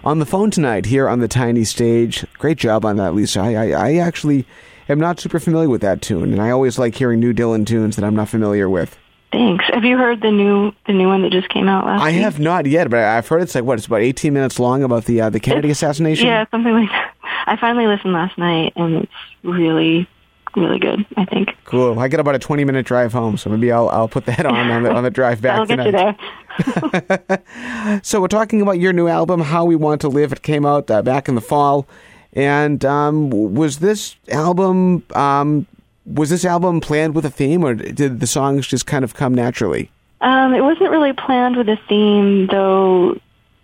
on 0.02 0.18
the 0.18 0.24
phone 0.24 0.50
tonight 0.50 0.86
here 0.86 1.08
on 1.10 1.20
the 1.20 1.28
tiny 1.28 1.62
stage. 1.64 2.24
Great 2.38 2.56
job 2.56 2.86
on 2.86 2.96
that, 2.96 3.14
Lisa. 3.14 3.40
I, 3.40 3.52
I, 3.54 3.70
I 3.88 3.94
actually 3.96 4.46
am 4.88 4.98
not 4.98 5.20
super 5.20 5.38
familiar 5.38 5.68
with 5.68 5.82
that 5.82 6.00
tune, 6.00 6.32
and 6.32 6.40
I 6.40 6.48
always 6.50 6.78
like 6.78 6.94
hearing 6.94 7.20
new 7.20 7.34
Dylan 7.34 7.66
tunes 7.66 7.96
that 7.96 8.04
I'm 8.04 8.16
not 8.16 8.30
familiar 8.30 8.68
with. 8.70 8.96
Thanks. 9.30 9.64
Have 9.74 9.84
you 9.84 9.96
heard 9.98 10.22
the 10.22 10.30
new 10.32 10.72
the 10.86 10.92
new 10.92 11.06
one 11.06 11.22
that 11.22 11.30
just 11.30 11.50
came 11.50 11.68
out 11.68 11.84
last 11.84 12.02
I 12.02 12.12
week? 12.12 12.20
have 12.22 12.40
not 12.40 12.66
yet, 12.66 12.90
but 12.90 12.98
I've 13.00 13.28
heard 13.28 13.42
it's 13.42 13.54
like 13.54 13.62
what? 13.62 13.78
It's 13.78 13.86
about 13.86 14.00
18 14.00 14.32
minutes 14.32 14.58
long 14.58 14.82
about 14.82 15.04
the 15.04 15.20
uh, 15.20 15.30
the 15.30 15.38
Kennedy 15.38 15.68
It's- 15.68 15.78
assassination. 15.82 16.26
Yeah, 16.26 16.46
something 16.50 16.72
like 16.72 16.88
that. 16.88 17.14
I 17.46 17.56
finally 17.56 17.86
listened 17.86 18.12
last 18.12 18.36
night, 18.38 18.72
and 18.76 19.04
it's 19.04 19.12
really, 19.42 20.08
really 20.56 20.78
good. 20.78 21.04
I 21.16 21.24
think 21.24 21.56
Cool. 21.64 21.98
I 21.98 22.08
get 22.08 22.20
about 22.20 22.34
a 22.34 22.38
20 22.38 22.64
minute 22.64 22.86
drive 22.86 23.12
home, 23.12 23.36
so 23.36 23.50
maybe 23.50 23.70
I'll 23.72 23.88
I'll 23.88 24.08
put 24.08 24.26
that 24.26 24.44
on 24.46 24.70
on 24.70 24.82
the, 24.82 24.90
on 24.92 25.02
the 25.04 25.10
drive 25.10 25.40
back 25.40 25.66
that'll 25.68 25.84
get 25.84 25.84
tonight. 25.84 26.16
you 26.58 27.36
there. 27.38 28.00
So 28.02 28.20
we're 28.20 28.28
talking 28.28 28.60
about 28.60 28.78
your 28.78 28.92
new 28.92 29.08
album, 29.08 29.40
How 29.40 29.64
We 29.64 29.76
Want 29.76 30.00
to 30.02 30.08
Live. 30.08 30.32
It 30.32 30.42
came 30.42 30.66
out 30.66 30.90
uh, 30.90 31.02
back 31.02 31.28
in 31.28 31.34
the 31.34 31.40
fall, 31.40 31.86
and 32.32 32.84
um, 32.84 33.30
was 33.30 33.78
this 33.78 34.16
album 34.30 35.02
um, 35.14 35.66
was 36.06 36.30
this 36.30 36.44
album 36.44 36.80
planned 36.80 37.14
with 37.14 37.24
a 37.24 37.30
theme, 37.30 37.64
or 37.64 37.74
did 37.74 38.20
the 38.20 38.26
songs 38.26 38.66
just 38.66 38.86
kind 38.86 39.04
of 39.04 39.14
come 39.14 39.34
naturally? 39.34 39.90
Um, 40.20 40.52
it 40.54 40.60
wasn't 40.60 40.90
really 40.90 41.12
planned 41.12 41.56
with 41.56 41.68
a 41.68 41.78
theme, 41.88 42.46
though. 42.48 43.18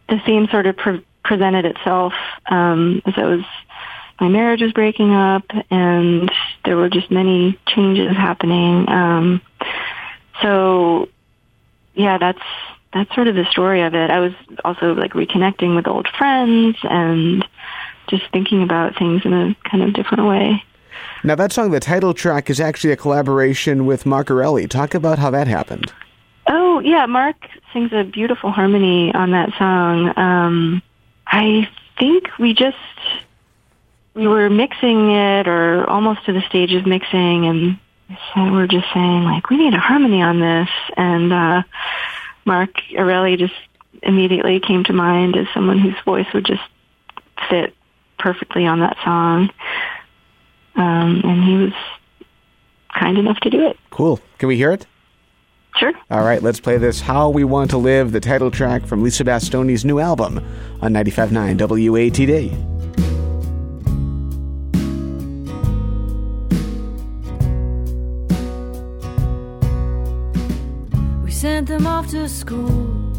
The 0.08 0.18
theme 0.24 0.46
sort 0.48 0.66
of 0.66 0.76
pre- 0.76 1.04
presented 1.26 1.64
itself 1.64 2.12
um, 2.46 3.02
as 3.04 3.14
I 3.16 3.24
was. 3.24 3.44
My 4.18 4.28
marriage 4.28 4.62
was 4.62 4.72
breaking 4.72 5.12
up, 5.12 5.44
and 5.70 6.32
there 6.64 6.76
were 6.78 6.88
just 6.88 7.10
many 7.10 7.58
changes 7.66 8.16
happening. 8.16 8.88
Um, 8.88 9.42
so, 10.40 11.10
yeah, 11.92 12.16
that's 12.16 12.40
that's 12.94 13.14
sort 13.14 13.28
of 13.28 13.34
the 13.34 13.44
story 13.50 13.82
of 13.82 13.94
it. 13.94 14.10
I 14.10 14.20
was 14.20 14.32
also 14.64 14.94
like 14.94 15.12
reconnecting 15.12 15.76
with 15.76 15.86
old 15.86 16.08
friends 16.16 16.78
and 16.82 17.46
just 18.08 18.22
thinking 18.32 18.62
about 18.62 18.96
things 18.98 19.22
in 19.26 19.34
a 19.34 19.54
kind 19.68 19.82
of 19.82 19.92
different 19.92 20.26
way. 20.26 20.62
Now 21.22 21.34
that 21.34 21.52
song, 21.52 21.70
the 21.72 21.80
title 21.80 22.14
track, 22.14 22.48
is 22.48 22.58
actually 22.58 22.92
a 22.92 22.96
collaboration 22.96 23.84
with 23.84 24.06
Mark 24.06 24.28
Erelli. 24.28 24.68
Talk 24.68 24.94
about 24.94 25.18
how 25.18 25.30
that 25.30 25.46
happened. 25.46 25.92
Oh 26.46 26.80
yeah, 26.80 27.04
Mark 27.06 27.36
sings 27.72 27.92
a 27.92 28.04
beautiful 28.04 28.50
harmony 28.50 29.12
on 29.12 29.32
that 29.32 29.50
song. 29.58 30.16
Um, 30.16 30.82
I 31.36 31.68
think 31.98 32.38
we 32.38 32.54
just 32.54 32.76
we 34.14 34.26
were 34.26 34.48
mixing 34.48 35.10
it, 35.10 35.46
or 35.46 35.86
almost 35.88 36.24
to 36.24 36.32
the 36.32 36.40
stage 36.48 36.72
of 36.72 36.86
mixing, 36.86 37.44
and 37.46 37.78
so 38.08 38.50
we're 38.50 38.66
just 38.66 38.86
saying 38.94 39.24
like 39.24 39.50
we 39.50 39.58
need 39.58 39.74
a 39.74 39.78
harmony 39.78 40.22
on 40.22 40.40
this, 40.40 40.70
and 40.96 41.32
uh, 41.34 41.62
Mark 42.46 42.70
Erelli 42.92 43.36
just 43.36 43.52
immediately 44.02 44.60
came 44.60 44.84
to 44.84 44.94
mind 44.94 45.36
as 45.36 45.46
someone 45.52 45.78
whose 45.78 46.00
voice 46.06 46.26
would 46.32 46.46
just 46.46 46.62
fit 47.50 47.74
perfectly 48.18 48.64
on 48.64 48.80
that 48.80 48.96
song, 49.04 49.50
um, 50.74 51.20
and 51.22 51.44
he 51.44 51.56
was 51.56 51.74
kind 52.98 53.18
enough 53.18 53.38
to 53.40 53.50
do 53.50 53.66
it. 53.66 53.76
Cool. 53.90 54.20
Can 54.38 54.48
we 54.48 54.56
hear 54.56 54.72
it? 54.72 54.86
Sure. 55.78 55.92
All 56.10 56.24
right, 56.24 56.42
let's 56.42 56.58
play 56.58 56.78
this 56.78 57.02
How 57.02 57.28
We 57.28 57.44
Want 57.44 57.68
to 57.70 57.76
Live, 57.76 58.12
the 58.12 58.20
title 58.20 58.50
track 58.50 58.86
from 58.86 59.02
Lisa 59.02 59.24
Bastoni's 59.24 59.84
new 59.84 59.98
album 59.98 60.38
on 60.80 60.94
95.9 60.94 61.58
WATD. 61.58 62.50
We 71.22 71.30
sent 71.30 71.68
them 71.68 71.86
off 71.86 72.08
to 72.08 72.26
school 72.26 73.12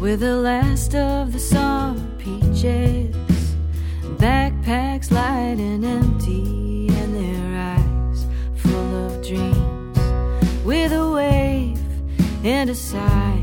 with 0.00 0.18
the 0.18 0.36
last 0.36 0.96
of 0.96 1.32
the 1.32 1.38
summer 1.38 2.00
peaches. 2.18 3.14
Backpacks 4.18 5.12
light 5.12 5.60
and 5.60 5.84
empty, 5.84 6.88
and 6.88 7.14
their 7.14 7.60
eyes 7.60 8.26
full 8.56 9.06
of 9.06 9.24
dreams. 9.24 9.64
With 10.64 10.92
a 10.92 11.10
wave 11.12 11.73
and 12.44 12.68
a 12.68 12.74
sigh 12.74 13.42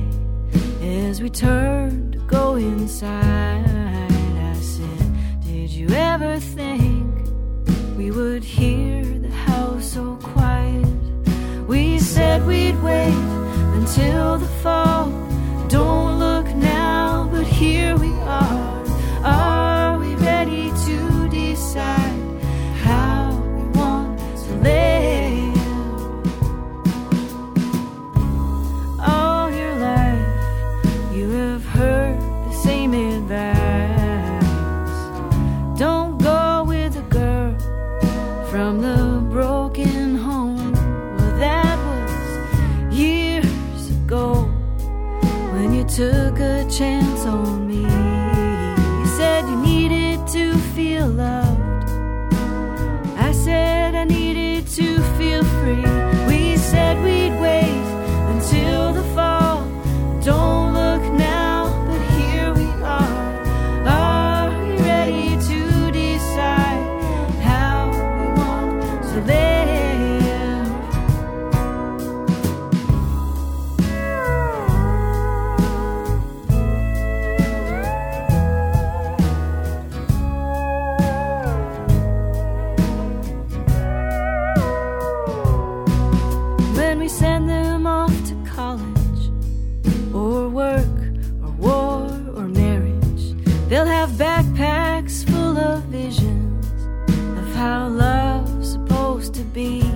as 0.84 1.24
we 1.24 1.30
turned 1.30 2.14
to 2.14 2.20
go 2.20 2.56
inside, 2.56 3.66
I 3.68 4.54
said, 4.62 5.42
Did 5.44 5.72
you 5.72 5.90
ever 5.90 6.40
think 6.40 7.28
we 7.98 8.12
would 8.12 8.44
hear 8.44 9.04
the 9.04 9.32
house 9.32 9.94
so 9.94 10.18
quiet? 10.22 10.86
We 11.68 11.98
said 11.98 12.46
we'd 12.46 12.80
wait 12.84 13.14
until 13.74 14.38
the 14.38 14.48
fall. 14.62 14.91
They'll 93.72 93.86
have 93.86 94.10
backpacks 94.20 95.24
full 95.24 95.58
of 95.58 95.84
visions 95.84 96.66
of 97.40 97.56
how 97.56 97.88
love's 97.88 98.74
supposed 98.74 99.34
to 99.36 99.44
be. 99.44 99.91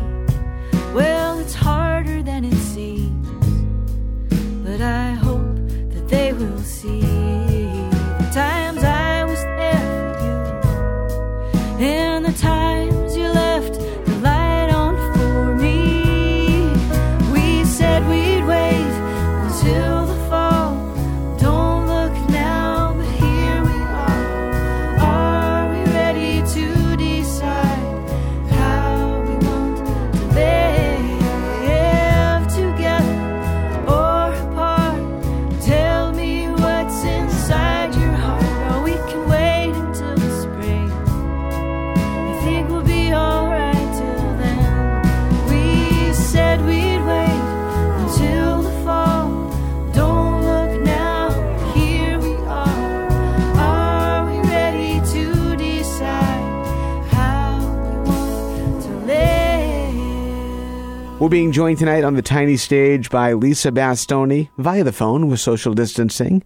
We're 61.25 61.29
being 61.29 61.51
joined 61.51 61.79
tonight 61.79 62.03
on 62.03 62.13
the 62.13 62.21
tiny 62.21 62.55
stage 62.55 63.09
by 63.09 63.33
Lisa 63.33 63.71
Bastoni 63.71 64.49
via 64.59 64.83
the 64.83 64.91
phone 64.91 65.27
with 65.27 65.39
social 65.39 65.73
distancing. 65.73 66.43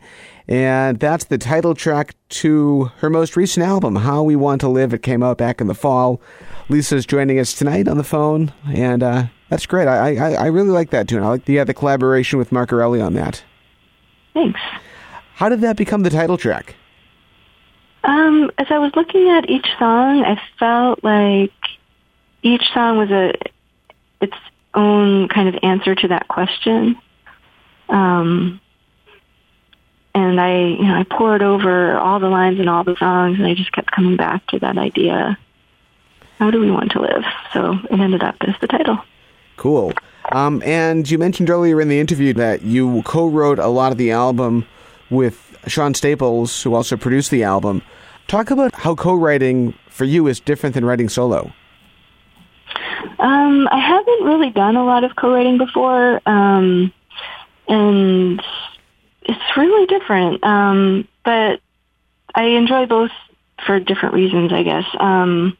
And 0.48 0.98
that's 1.02 1.26
the 1.26 1.38
title 1.38 1.76
track 1.76 2.16
to 2.30 2.86
her 3.00 3.10
most 3.10 3.36
recent 3.36 3.66
album, 3.66 3.98
How 3.98 4.24
We 4.24 4.38
Want 4.38 4.62
to 4.62 4.70
Live. 4.70 4.94
It 4.94 5.04
came 5.04 5.22
out 5.22 5.38
back 5.38 5.60
in 5.60 5.68
the 5.68 5.76
fall. 5.76 6.22
Lisa's 6.70 7.06
joining 7.06 7.40
us 7.40 7.52
tonight 7.52 7.90
on 7.90 7.98
the 7.98 8.06
phone, 8.06 8.54
and 8.70 9.04
uh, 9.04 9.26
that's 9.50 9.66
great. 9.66 9.90
I, 9.90 10.16
I, 10.16 10.32
I 10.36 10.46
really 10.46 10.70
like 10.70 10.92
that 10.92 11.10
tune. 11.10 11.24
I 11.24 11.28
like 11.28 11.44
the, 11.44 11.60
uh, 11.60 11.66
the 11.66 11.74
collaboration 11.74 12.40
with 12.40 12.54
Mark 12.54 12.70
Erelli 12.70 13.06
on 13.06 13.16
that. 13.16 13.44
Thanks. 14.34 14.62
How 15.34 15.50
did 15.50 15.60
that 15.60 15.76
become 15.76 16.04
the 16.04 16.10
title 16.10 16.38
track? 16.38 16.74
Um, 18.06 18.50
as 18.58 18.68
I 18.70 18.78
was 18.78 18.94
looking 18.96 19.28
at 19.28 19.50
each 19.50 19.68
song, 19.78 20.24
I 20.24 20.42
felt 20.58 21.04
like 21.04 21.52
each 22.44 22.64
song 22.74 22.98
was 22.98 23.12
a 23.12 23.34
its 24.22 24.36
own 24.74 25.28
kind 25.28 25.50
of 25.50 25.56
answer 25.64 25.96
to 25.96 26.08
that 26.10 26.28
question. 26.28 26.98
Um, 27.90 28.62
and 30.14 30.40
I, 30.40 30.66
you 30.66 30.84
know, 30.84 30.96
I 30.96 31.04
poured 31.04 31.42
over 31.42 31.98
all 31.98 32.20
the 32.20 32.30
lines 32.30 32.60
and 32.60 32.70
all 32.70 32.84
the 32.84 32.96
songs, 32.98 33.38
and 33.38 33.48
I 33.48 33.54
just 33.54 33.72
kept 33.72 33.92
coming 33.92 34.18
back 34.18 34.46
to 34.48 34.60
that 34.60 34.78
idea. 34.78 35.38
How 36.38 36.52
do 36.52 36.60
we 36.60 36.72
want 36.72 36.92
to 36.94 37.02
live? 37.02 37.24
So 37.54 37.74
it 37.90 38.00
ended 38.00 38.24
up 38.24 38.36
as 38.42 38.56
the 38.62 38.68
title. 38.68 39.00
Cool. 39.58 39.94
Um, 40.32 40.62
and 40.64 41.10
you 41.10 41.18
mentioned 41.18 41.50
earlier 41.50 41.82
in 41.82 41.90
the 41.90 42.00
interview 42.00 42.34
that 42.34 42.62
you 42.62 43.02
co-wrote 43.04 43.60
a 43.60 43.68
lot 43.68 43.92
of 43.92 43.98
the 43.98 44.12
album 44.12 44.66
with 45.10 45.58
Sean 45.68 45.94
Staples, 45.94 46.64
who 46.64 46.76
also 46.76 46.96
produced 46.96 47.32
the 47.32 47.44
album. 47.44 47.82
Talk 48.28 48.52
about 48.52 48.74
how 48.76 48.96
co-writing 48.96 49.74
for 49.90 50.06
you 50.06 50.28
is 50.28 50.40
different 50.40 50.76
than 50.76 50.86
writing 50.86 51.10
solo. 51.10 51.52
Um, 53.20 53.68
I 53.72 53.80
haven't 53.80 54.26
really 54.26 54.50
done 54.50 54.76
a 54.76 54.84
lot 54.84 55.04
of 55.04 55.16
co-writing 55.16 55.58
before, 55.58 56.22
um, 56.26 56.92
and 57.68 58.42
it's 59.24 59.58
really 59.58 59.86
different. 59.86 60.44
Um, 60.44 61.08
but 61.24 61.62
I 62.36 62.44
enjoy 62.44 62.86
both 62.86 63.12
for 63.66 63.80
different 63.80 64.16
reasons, 64.16 64.52
I 64.54 64.64
guess. 64.64 64.86
Um, 65.00 65.58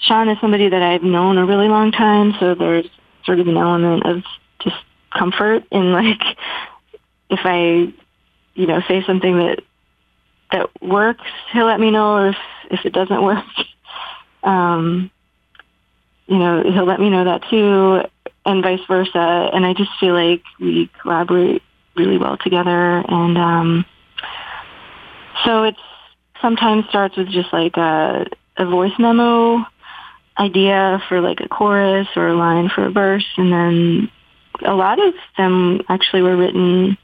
Sean 0.00 0.28
is 0.28 0.38
somebody 0.40 0.68
that 0.68 0.82
I've 0.82 1.02
known 1.02 1.38
a 1.38 1.46
really 1.46 1.68
long 1.68 1.90
time, 1.92 2.34
so 2.38 2.54
there's 2.54 2.86
sort 3.24 3.40
of 3.40 3.48
an 3.48 3.56
element 3.56 4.06
of 4.06 4.22
just 4.60 4.76
comfort 5.16 5.64
in 5.70 5.92
like 5.92 6.20
if 7.30 7.40
I, 7.42 7.92
you 8.54 8.66
know, 8.66 8.80
say 8.86 9.02
something 9.04 9.36
that 9.38 9.60
that 10.52 10.70
works, 10.80 11.24
he'll 11.52 11.66
let 11.66 11.80
me 11.80 11.90
know. 11.90 12.28
If 12.28 12.36
if 12.70 12.86
it 12.86 12.92
doesn't 12.92 13.22
work, 13.22 13.44
um, 14.42 15.10
you 16.26 16.38
know, 16.38 16.62
he'll 16.62 16.86
let 16.86 17.00
me 17.00 17.10
know 17.10 17.24
that 17.24 17.42
too, 17.48 18.02
and 18.44 18.62
vice 18.62 18.80
versa. 18.88 19.50
And 19.52 19.64
I 19.64 19.74
just 19.74 19.90
feel 20.00 20.14
like 20.14 20.42
we 20.60 20.90
collaborate 21.00 21.62
really 21.94 22.18
well 22.18 22.36
together, 22.36 23.04
and 23.08 23.38
um, 23.38 23.84
so 25.44 25.64
it's 25.64 25.78
sometimes 26.42 26.84
starts 26.88 27.16
with 27.16 27.28
just 27.28 27.52
like 27.52 27.76
a 27.76 28.26
a 28.58 28.66
voice 28.66 28.92
memo 28.98 29.64
idea 30.38 31.02
for 31.08 31.20
like 31.20 31.40
a 31.40 31.48
chorus 31.48 32.08
or 32.16 32.28
a 32.28 32.36
line 32.36 32.68
for 32.68 32.86
a 32.86 32.90
verse, 32.90 33.26
and 33.36 33.52
then 33.52 34.10
a 34.64 34.74
lot 34.74 34.98
of 34.98 35.14
them 35.36 35.80
actually 35.88 36.22
were 36.22 36.36
written 36.36 36.96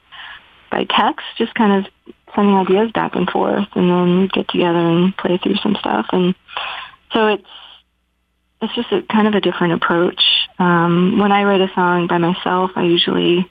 by 0.71 0.85
text, 0.85 1.25
just 1.37 1.53
kind 1.53 1.85
of 1.85 1.91
sending 2.35 2.55
ideas 2.55 2.91
back 2.91 3.15
and 3.15 3.29
forth, 3.29 3.67
and 3.75 3.89
then 3.89 4.19
we'd 4.19 4.31
get 4.31 4.47
together 4.49 4.79
and 4.79 5.15
play 5.17 5.37
through 5.37 5.55
some 5.57 5.75
stuff. 5.79 6.07
And 6.11 6.35
so 7.11 7.27
it's 7.27 7.47
it's 8.63 8.75
just 8.75 8.91
a 8.91 9.01
kind 9.03 9.27
of 9.27 9.35
a 9.35 9.41
different 9.41 9.73
approach. 9.73 10.21
Um, 10.59 11.19
when 11.19 11.31
I 11.31 11.43
write 11.43 11.61
a 11.61 11.71
song 11.75 12.07
by 12.07 12.17
myself, 12.17 12.71
I 12.75 12.83
usually 12.83 13.49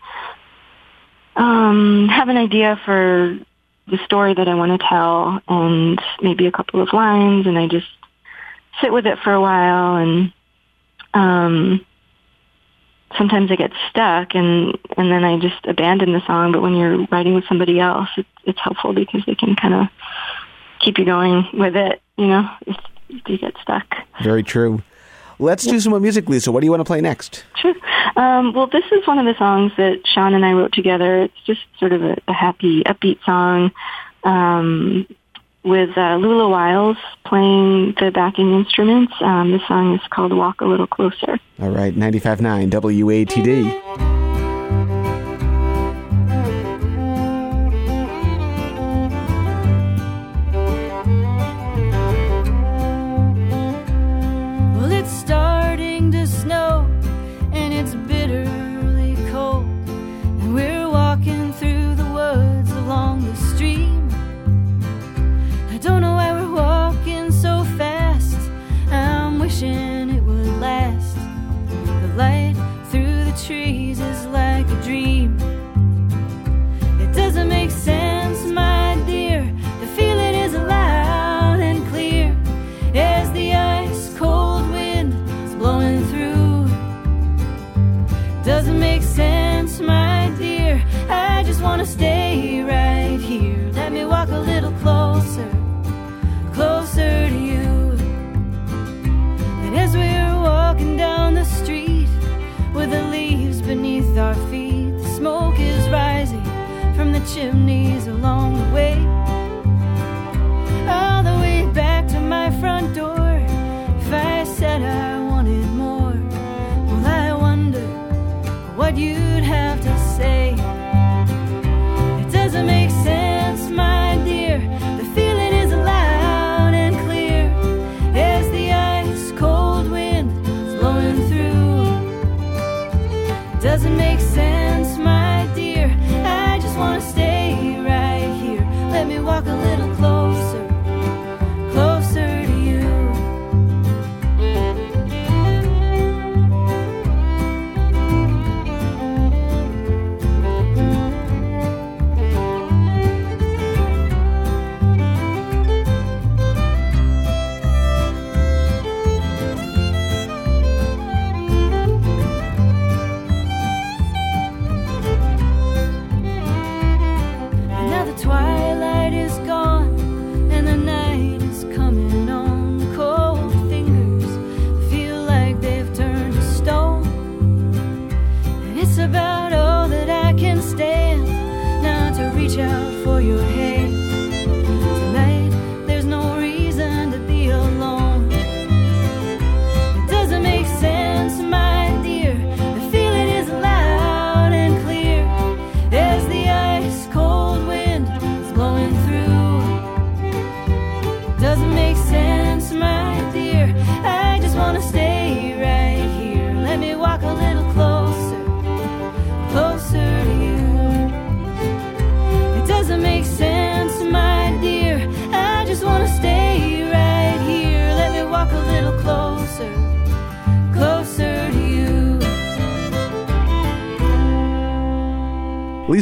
um, 1.36 2.08
have 2.08 2.28
an 2.28 2.36
idea 2.36 2.80
for 2.84 3.38
the 3.88 3.98
story 4.04 4.34
that 4.34 4.48
I 4.48 4.54
want 4.54 4.80
to 4.80 4.86
tell, 4.86 5.40
and 5.48 6.00
maybe 6.22 6.46
a 6.46 6.52
couple 6.52 6.80
of 6.80 6.92
lines, 6.92 7.46
and 7.46 7.58
I 7.58 7.66
just 7.68 7.86
sit 8.80 8.92
with 8.92 9.06
it 9.06 9.18
for 9.22 9.32
a 9.32 9.40
while 9.40 9.96
and 9.96 10.32
um 11.14 11.84
sometimes 13.18 13.50
I 13.50 13.56
get 13.56 13.72
stuck 13.90 14.34
and 14.34 14.78
and 14.96 15.10
then 15.10 15.24
I 15.24 15.38
just 15.38 15.66
abandon 15.66 16.12
the 16.12 16.24
song 16.26 16.52
but 16.52 16.62
when 16.62 16.74
you're 16.74 17.06
writing 17.06 17.34
with 17.34 17.44
somebody 17.48 17.78
else 17.78 18.08
it's 18.16 18.28
it's 18.44 18.58
helpful 18.60 18.94
because 18.94 19.22
they 19.26 19.34
can 19.34 19.56
kind 19.56 19.74
of 19.74 19.88
keep 20.80 20.98
you 20.98 21.04
going 21.04 21.46
with 21.52 21.76
it 21.76 22.00
you 22.16 22.28
know 22.28 22.48
if, 22.66 22.76
if 23.10 23.28
you 23.28 23.38
get 23.38 23.54
stuck 23.60 23.86
Very 24.22 24.42
true. 24.42 24.82
Let's 25.42 25.66
do 25.66 25.78
some 25.80 25.90
more 25.90 26.00
music, 26.00 26.28
Lisa. 26.28 26.52
What 26.52 26.60
do 26.60 26.66
you 26.66 26.70
want 26.70 26.80
to 26.80 26.84
play 26.84 27.00
next? 27.00 27.44
Sure. 27.56 27.74
Um, 28.16 28.52
well, 28.54 28.66
this 28.66 28.84
is 28.92 29.06
one 29.06 29.18
of 29.18 29.26
the 29.26 29.36
songs 29.38 29.72
that 29.76 30.06
Sean 30.06 30.34
and 30.34 30.44
I 30.44 30.52
wrote 30.52 30.72
together. 30.72 31.22
It's 31.22 31.40
just 31.44 31.60
sort 31.78 31.92
of 31.92 32.02
a, 32.02 32.16
a 32.28 32.32
happy, 32.32 32.82
upbeat 32.84 33.22
song. 33.24 33.72
Um, 34.24 35.06
with 35.64 35.96
uh, 35.96 36.16
Lula 36.16 36.48
Wiles 36.48 36.96
playing 37.24 37.94
the 38.00 38.10
backing 38.12 38.52
instruments. 38.52 39.12
Um, 39.20 39.52
the 39.52 39.60
song 39.66 39.94
is 39.94 40.00
called 40.10 40.32
Walk 40.32 40.60
a 40.60 40.64
Little 40.64 40.86
Closer. 40.86 41.38
All 41.60 41.70
right, 41.70 41.94
95.9 41.94 42.70
WATD. 42.70 44.21
Trees 73.36 74.00
is 74.00 74.26
like 74.26 74.68
a 74.68 74.82
dream. 74.82 75.21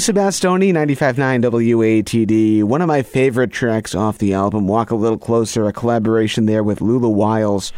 Lisa 0.00 0.14
Bastoni, 0.14 0.72
95.9 0.72 1.42
WATD. 1.74 2.64
One 2.64 2.80
of 2.80 2.88
my 2.88 3.02
favorite 3.02 3.52
tracks 3.52 3.94
off 3.94 4.16
the 4.16 4.32
album, 4.32 4.66
Walk 4.66 4.90
a 4.90 4.94
Little 4.94 5.18
Closer, 5.18 5.66
a 5.66 5.74
collaboration 5.74 6.46
there 6.46 6.64
with 6.64 6.80
Lula 6.80 7.10
Wiles. 7.10 7.70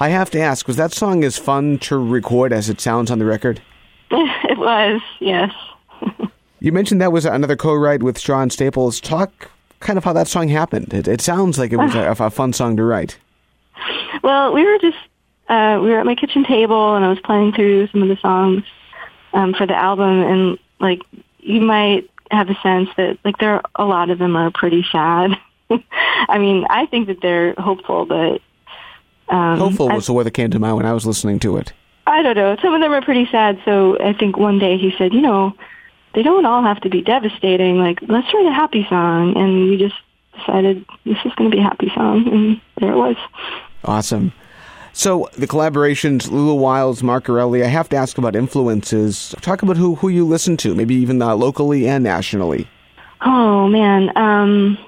I 0.00 0.08
have 0.08 0.30
to 0.30 0.40
ask, 0.40 0.66
was 0.66 0.76
that 0.76 0.94
song 0.94 1.22
as 1.22 1.36
fun 1.36 1.76
to 1.80 1.98
record 1.98 2.54
as 2.54 2.70
it 2.70 2.80
sounds 2.80 3.10
on 3.10 3.18
the 3.18 3.26
record? 3.26 3.60
it 4.10 4.56
was, 4.56 5.02
yes. 5.20 5.52
You 6.60 6.72
mentioned 6.72 7.02
that 7.02 7.12
was 7.12 7.26
another 7.26 7.56
co-write 7.56 8.02
with 8.02 8.18
Sean 8.18 8.48
Staples. 8.48 8.98
Talk 8.98 9.50
kind 9.80 9.98
of 9.98 10.04
how 10.04 10.14
that 10.14 10.28
song 10.28 10.48
happened. 10.48 10.94
It, 10.94 11.06
it 11.06 11.20
sounds 11.20 11.58
like 11.58 11.72
it 11.72 11.76
was 11.76 11.94
a, 11.94 12.08
a 12.24 12.30
fun 12.30 12.54
song 12.54 12.78
to 12.78 12.84
write. 12.84 13.18
Well, 14.22 14.54
we 14.54 14.64
were 14.64 14.78
just 14.78 14.96
uh, 15.50 15.78
we 15.82 15.90
were 15.90 15.98
at 15.98 16.06
my 16.06 16.14
kitchen 16.14 16.42
table, 16.42 16.96
and 16.96 17.04
I 17.04 17.10
was 17.10 17.20
playing 17.20 17.52
through 17.52 17.88
some 17.88 18.02
of 18.02 18.08
the 18.08 18.16
songs 18.16 18.64
um, 19.34 19.52
for 19.52 19.66
the 19.66 19.76
album, 19.76 20.22
and 20.22 20.58
like 20.80 21.02
you 21.46 21.60
might 21.60 22.10
have 22.30 22.50
a 22.50 22.54
sense 22.62 22.88
that 22.96 23.18
like 23.24 23.38
there 23.38 23.54
are 23.54 23.62
a 23.76 23.84
lot 23.84 24.10
of 24.10 24.18
them 24.18 24.36
are 24.36 24.50
pretty 24.50 24.84
sad. 24.90 25.30
I 26.28 26.38
mean, 26.38 26.66
I 26.68 26.86
think 26.86 27.06
that 27.08 27.20
they're 27.22 27.54
hopeful, 27.54 28.04
but 28.06 28.40
um, 29.28 29.58
Hopeful 29.58 29.90
I- 29.90 29.94
was 29.94 30.06
the 30.06 30.12
word 30.12 30.24
that 30.24 30.32
came 30.32 30.50
to 30.50 30.58
mind 30.58 30.76
when 30.76 30.86
I 30.86 30.92
was 30.92 31.06
listening 31.06 31.38
to 31.40 31.56
it. 31.56 31.72
I 32.08 32.22
don't 32.22 32.36
know. 32.36 32.56
Some 32.62 32.72
of 32.72 32.80
them 32.80 32.92
are 32.92 33.02
pretty 33.02 33.26
sad. 33.32 33.60
So 33.64 33.98
I 34.00 34.12
think 34.12 34.36
one 34.36 34.60
day 34.60 34.78
he 34.78 34.92
said, 34.96 35.12
you 35.12 35.20
know, 35.20 35.54
they 36.14 36.22
don't 36.22 36.46
all 36.46 36.62
have 36.62 36.80
to 36.82 36.88
be 36.88 37.02
devastating. 37.02 37.78
Like, 37.78 37.98
let's 38.02 38.32
write 38.32 38.46
a 38.46 38.52
happy 38.52 38.86
song. 38.88 39.36
And 39.36 39.68
we 39.68 39.76
just 39.76 39.96
decided 40.38 40.84
this 41.04 41.18
is 41.24 41.32
going 41.34 41.50
to 41.50 41.56
be 41.56 41.60
a 41.60 41.64
happy 41.64 41.90
song. 41.96 42.28
And 42.28 42.60
there 42.78 42.92
it 42.92 42.96
was. 42.96 43.16
Awesome. 43.84 44.32
So 44.96 45.28
the 45.36 45.46
collaborations, 45.46 46.30
Lula 46.30 46.54
Wiles, 46.54 47.02
Mark. 47.02 47.28
I 47.28 47.66
have 47.66 47.90
to 47.90 47.96
ask 47.96 48.16
about 48.16 48.34
influences. 48.34 49.34
Talk 49.42 49.60
about 49.60 49.76
who 49.76 49.96
who 49.96 50.08
you 50.08 50.26
listen 50.26 50.56
to, 50.56 50.74
maybe 50.74 50.94
even 50.94 51.20
uh, 51.20 51.36
locally 51.36 51.86
and 51.86 52.02
nationally. 52.02 52.66
Oh 53.20 53.68
man, 53.68 54.16
um, 54.16 54.78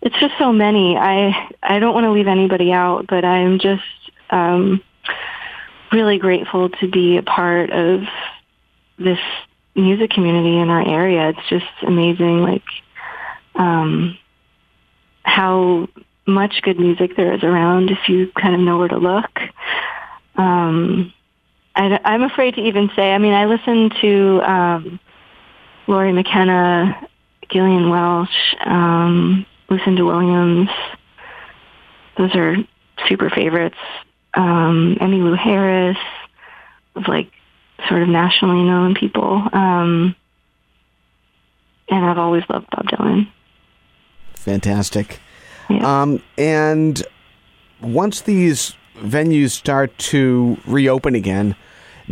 it's 0.00 0.14
just 0.20 0.34
so 0.38 0.52
many. 0.52 0.96
I 0.96 1.50
I 1.60 1.80
don't 1.80 1.92
want 1.92 2.04
to 2.04 2.12
leave 2.12 2.28
anybody 2.28 2.70
out, 2.70 3.08
but 3.08 3.24
I'm 3.24 3.58
just 3.58 3.82
um, 4.30 4.80
really 5.90 6.18
grateful 6.18 6.68
to 6.68 6.88
be 6.88 7.16
a 7.16 7.22
part 7.24 7.70
of 7.70 8.02
this 8.96 9.18
music 9.74 10.10
community 10.12 10.56
in 10.56 10.70
our 10.70 10.86
area. 10.88 11.30
It's 11.30 11.48
just 11.48 11.82
amazing, 11.84 12.42
like 12.42 12.62
um, 13.56 14.16
how 15.24 15.88
much 16.26 16.62
good 16.62 16.78
music 16.78 17.16
there 17.16 17.32
is 17.32 17.42
around 17.42 17.90
if 17.90 18.08
you 18.08 18.30
kind 18.40 18.54
of 18.54 18.60
know 18.60 18.78
where 18.78 18.88
to 18.88 18.98
look. 18.98 19.38
Um, 20.36 21.12
I, 21.74 21.98
I'm 22.04 22.22
afraid 22.22 22.54
to 22.54 22.60
even 22.60 22.90
say. 22.94 23.12
I 23.12 23.18
mean, 23.18 23.32
I 23.32 23.46
listen 23.46 23.90
to 24.00 24.42
um, 24.42 25.00
Lori 25.86 26.12
McKenna, 26.12 27.08
Gillian 27.48 27.90
Welch, 27.90 28.56
um, 28.64 29.46
Lucinda 29.68 30.04
Williams. 30.04 30.68
Those 32.16 32.34
are 32.34 32.56
super 33.08 33.30
favorites. 33.30 33.78
Um, 34.34 34.96
Emmylou 35.00 35.36
Harris, 35.36 35.98
of 36.94 37.08
like 37.08 37.30
sort 37.88 38.02
of 38.02 38.08
nationally 38.08 38.62
known 38.62 38.94
people. 38.94 39.42
Um, 39.52 40.14
and 41.88 42.04
I've 42.04 42.18
always 42.18 42.44
loved 42.48 42.68
Bob 42.70 42.86
Dylan. 42.86 43.28
Fantastic. 44.34 45.20
Yeah. 45.76 46.02
Um, 46.02 46.22
and 46.38 47.02
once 47.80 48.22
these 48.22 48.74
venues 48.96 49.50
start 49.50 49.96
to 49.98 50.56
reopen 50.66 51.14
again, 51.14 51.56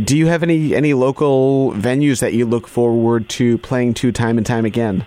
do 0.02 0.16
you 0.16 0.26
have 0.26 0.42
any 0.42 0.74
any 0.74 0.94
local 0.94 1.72
venues 1.72 2.20
that 2.20 2.32
you 2.32 2.46
look 2.46 2.66
forward 2.66 3.28
to 3.30 3.58
playing 3.58 3.94
to 3.94 4.12
time 4.12 4.38
and 4.38 4.46
time 4.46 4.64
again? 4.64 5.06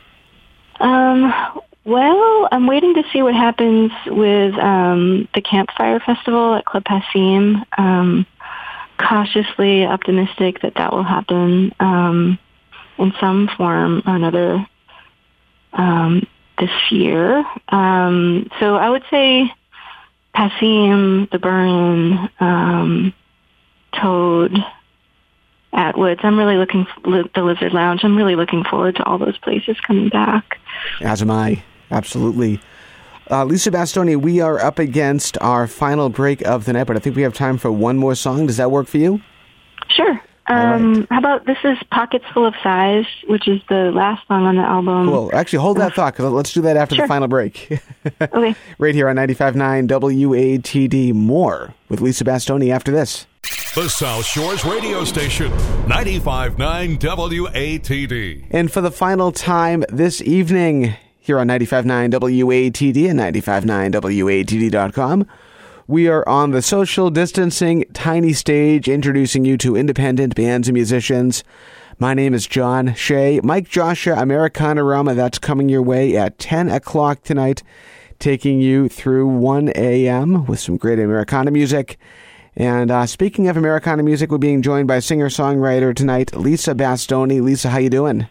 Um, 0.80 1.34
well, 1.86 2.48
I'm 2.52 2.68
waiting 2.68 2.94
to 2.96 3.04
see 3.12 3.22
what 3.22 3.34
happens 3.34 3.92
with 4.08 4.54
um, 4.56 5.28
the 5.34 5.42
Campfire 5.42 6.00
Festival 6.00 6.56
at 6.56 6.66
Club 6.66 6.84
Passim. 6.84 7.64
Um, 7.78 8.26
cautiously 8.98 9.86
optimistic 9.86 10.62
that 10.62 10.76
that 10.76 10.94
will 10.94 11.04
happen 11.04 11.74
um, 11.80 12.40
in 12.98 13.14
some 13.20 13.50
form 13.58 14.02
or 14.06 14.16
another 14.16 14.66
um, 15.74 16.26
this 16.64 16.92
year. 16.92 17.44
Um, 17.70 18.50
so 18.60 18.76
I 18.76 18.90
would 18.90 19.04
say 19.10 19.52
Passim, 20.36 21.30
The 21.32 21.40
Burren, 21.40 22.30
um, 22.40 23.14
Toad, 24.00 24.58
Atwoods. 25.74 26.24
I'm 26.24 26.38
really 26.38 26.58
looking 26.58 26.86
li- 27.04 27.30
the 27.36 27.44
Lizard 27.44 27.74
Lounge. 27.74 28.02
I'm 28.04 28.16
really 28.16 28.36
looking 28.36 28.64
forward 28.64 28.96
to 28.96 29.04
all 29.04 29.18
those 29.18 29.38
places 29.40 29.78
coming 29.86 30.10
back. 30.10 30.58
As 31.02 31.22
am 31.22 31.32
I. 31.32 31.64
Absolutely. 31.92 32.60
Uh, 33.30 33.46
Lisa 33.46 33.72
Bastoni, 33.72 34.20
we 34.20 34.42
are 34.42 34.60
up 34.60 34.80
against 34.80 35.38
our 35.42 35.68
final 35.68 36.10
break 36.10 36.42
of 36.42 36.66
the 36.66 36.74
night, 36.74 36.86
but 36.86 36.96
I 36.96 37.00
think 37.00 37.16
we 37.16 37.22
have 37.22 37.34
time 37.34 37.58
for 37.58 37.72
one 37.72 37.98
more 37.98 38.16
song. 38.16 38.48
Does 38.48 38.58
that 38.58 38.72
work 38.72 38.88
for 38.88 38.98
you? 38.98 39.22
Sure. 39.90 40.20
All 40.48 40.56
Um, 40.58 40.94
right. 40.94 41.08
How 41.10 41.20
about 41.20 41.46
this 41.46 41.58
is 41.64 41.78
Pockets 41.90 42.26
Full 42.34 42.46
of 42.46 42.54
Sighs, 42.62 43.06
which 43.28 43.48
is 43.48 43.62
the 43.70 43.92
last 43.94 44.28
song 44.28 44.46
on 44.46 44.58
the 44.58 44.62
album. 44.62 45.10
Well, 45.10 45.30
actually, 45.34 45.60
hold 45.60 45.78
that 45.78 45.94
thought 45.96 46.14
because 46.14 46.32
let's 46.34 46.52
do 46.52 46.62
that 46.64 46.76
after 46.76 46.96
the 46.96 47.08
final 47.08 47.28
break. 47.28 47.80
Okay. 48.22 48.54
right 48.80 48.94
here 48.94 49.08
on 49.08 49.16
95.9 49.16 49.88
WATD. 49.88 51.14
More 51.14 51.74
with 51.88 52.02
Lisa 52.02 52.26
Bastoni 52.26 52.70
after 52.74 52.92
this. 52.92 53.26
The 53.76 53.88
South 53.90 54.26
Shores 54.26 54.66
radio 54.66 55.04
station, 55.06 55.50
95.9 55.88 56.98
WATD. 57.00 58.46
And 58.52 58.72
for 58.72 58.82
the 58.82 58.92
final 58.92 59.32
time 59.32 59.84
this 59.90 60.22
evening, 60.22 60.96
here 61.20 61.40
on 61.40 61.48
95.9 61.48 62.12
WATD 62.12 63.10
and 63.10 63.20
95.9WATD.com, 63.20 65.26
we 65.88 66.08
are 66.08 66.28
on 66.28 66.52
the 66.52 66.62
social 66.62 67.10
distancing 67.10 67.84
tiny 67.94 68.34
stage 68.34 68.88
introducing 68.88 69.44
you 69.44 69.58
to 69.58 69.76
independent 69.76 70.36
bands 70.36 70.68
and 70.68 70.74
musicians. 70.74 71.44
My 72.00 72.14
name 72.14 72.34
is 72.34 72.48
John 72.48 72.94
Shea. 72.96 73.42
Mike 73.44 73.70
Joshua, 73.70 74.16
Americana 74.16 74.84
Rama, 74.84 75.14
that's 75.14 75.38
coming 75.40 75.70
your 75.70 75.82
way 75.82 76.16
at 76.16 76.40
10 76.40 76.70
o'clock 76.70 77.24
tonight, 77.24 77.64
taking 78.20 78.62
you 78.62 78.88
through 78.88 79.28
1 79.28 79.74
a.m. 79.76 80.46
with 80.46 80.60
some 80.60 80.78
great 80.78 81.00
Americana 81.00 81.52
music. 81.52 81.98
And 82.56 82.90
uh, 82.90 83.06
speaking 83.06 83.48
of 83.48 83.58
Americana 83.58 84.04
music, 84.04 84.32
we're 84.32 84.38
being 84.38 84.62
joined 84.62 84.88
by 84.88 85.00
singer-songwriter 85.00 85.96
tonight, 85.96 86.36
Lisa 86.36 86.74
Bastoni. 86.74 87.42
Lisa, 87.42 87.70
how 87.70 87.80
you 87.80 87.90
doing? 87.90 88.28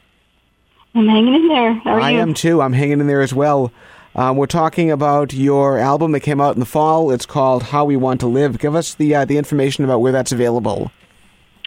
I'm 0.94 1.08
hanging 1.08 1.34
in 1.34 1.48
there. 1.48 1.74
How 1.74 1.94
are 1.94 2.00
I 2.00 2.10
am 2.12 2.34
too. 2.34 2.62
I'm 2.62 2.72
hanging 2.72 3.00
in 3.00 3.06
there 3.06 3.22
as 3.22 3.34
well. 3.34 3.72
Um, 4.14 4.36
we're 4.36 4.46
talking 4.46 4.90
about 4.90 5.32
your 5.32 5.78
album 5.78 6.12
that 6.12 6.20
came 6.20 6.40
out 6.40 6.54
in 6.54 6.60
the 6.60 6.66
fall. 6.66 7.10
It's 7.10 7.24
called 7.24 7.62
How 7.64 7.84
We 7.86 7.96
Want 7.96 8.20
to 8.20 8.26
Live. 8.26 8.58
Give 8.58 8.74
us 8.74 8.94
the 8.94 9.14
uh, 9.14 9.24
the 9.24 9.38
information 9.38 9.84
about 9.84 10.00
where 10.00 10.12
that's 10.12 10.32
available. 10.32 10.92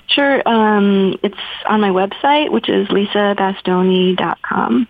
Sure. 0.07 0.47
Um, 0.47 1.17
it's 1.23 1.39
on 1.67 1.81
my 1.81 1.89
website, 1.89 2.51
which 2.51 2.69
is 2.69 2.87
lisabastoni.com. 2.89 4.87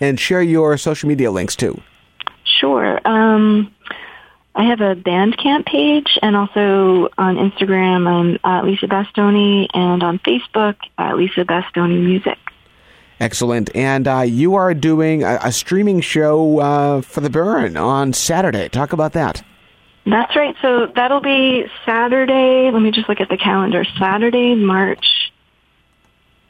And 0.00 0.20
share 0.20 0.42
your 0.42 0.78
social 0.78 1.08
media 1.08 1.32
links 1.32 1.56
too. 1.56 1.80
Sure. 2.44 3.00
Um, 3.04 3.74
I 4.54 4.64
have 4.64 4.80
a 4.80 4.94
Bandcamp 4.94 5.66
page, 5.66 6.18
and 6.22 6.36
also 6.36 7.08
on 7.18 7.36
Instagram, 7.36 8.08
I'm 8.08 8.38
uh, 8.44 8.62
Lisa 8.64 8.86
Bastoni, 8.86 9.68
and 9.74 10.02
on 10.02 10.18
Facebook, 10.20 10.76
uh, 10.98 11.14
Lisa 11.14 11.44
Bastoni 11.44 12.00
Music. 12.02 12.38
Excellent. 13.20 13.74
And 13.74 14.06
uh, 14.06 14.20
you 14.20 14.54
are 14.54 14.74
doing 14.74 15.22
a, 15.24 15.38
a 15.44 15.52
streaming 15.52 16.00
show 16.00 16.60
uh, 16.60 17.00
for 17.00 17.20
the 17.20 17.30
Burren 17.30 17.76
on 17.76 18.12
Saturday. 18.12 18.68
Talk 18.68 18.92
about 18.92 19.12
that. 19.14 19.42
That's 20.06 20.34
right. 20.36 20.54
So 20.62 20.86
that'll 20.94 21.20
be 21.20 21.66
Saturday. 21.84 22.70
Let 22.70 22.80
me 22.80 22.90
just 22.92 23.08
look 23.08 23.20
at 23.20 23.28
the 23.28 23.36
calendar. 23.36 23.84
Saturday, 23.98 24.54
March. 24.54 25.32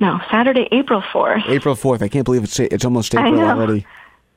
No, 0.00 0.20
Saturday, 0.30 0.68
April 0.70 1.00
4th, 1.02 1.48
April 1.48 1.74
4th. 1.74 2.02
I 2.02 2.08
can't 2.08 2.24
believe 2.24 2.44
it's 2.44 2.60
it's 2.60 2.84
almost 2.84 3.12
April 3.16 3.40
already. 3.40 3.84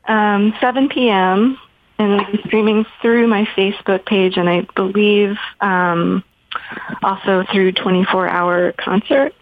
um, 0.08 0.56
7 0.60 0.90
p.m. 0.90 1.56
And 2.00 2.20
I'm 2.20 2.40
streaming 2.48 2.84
through 3.04 3.28
my 3.28 3.46
Facebook 3.56 4.08
page, 4.08 4.38
and 4.38 4.50
I 4.50 4.62
believe 4.76 5.38
um, 5.60 6.24
also 7.04 7.44
through 7.52 7.74
24-hour 7.74 8.72
concerts. 8.72 9.36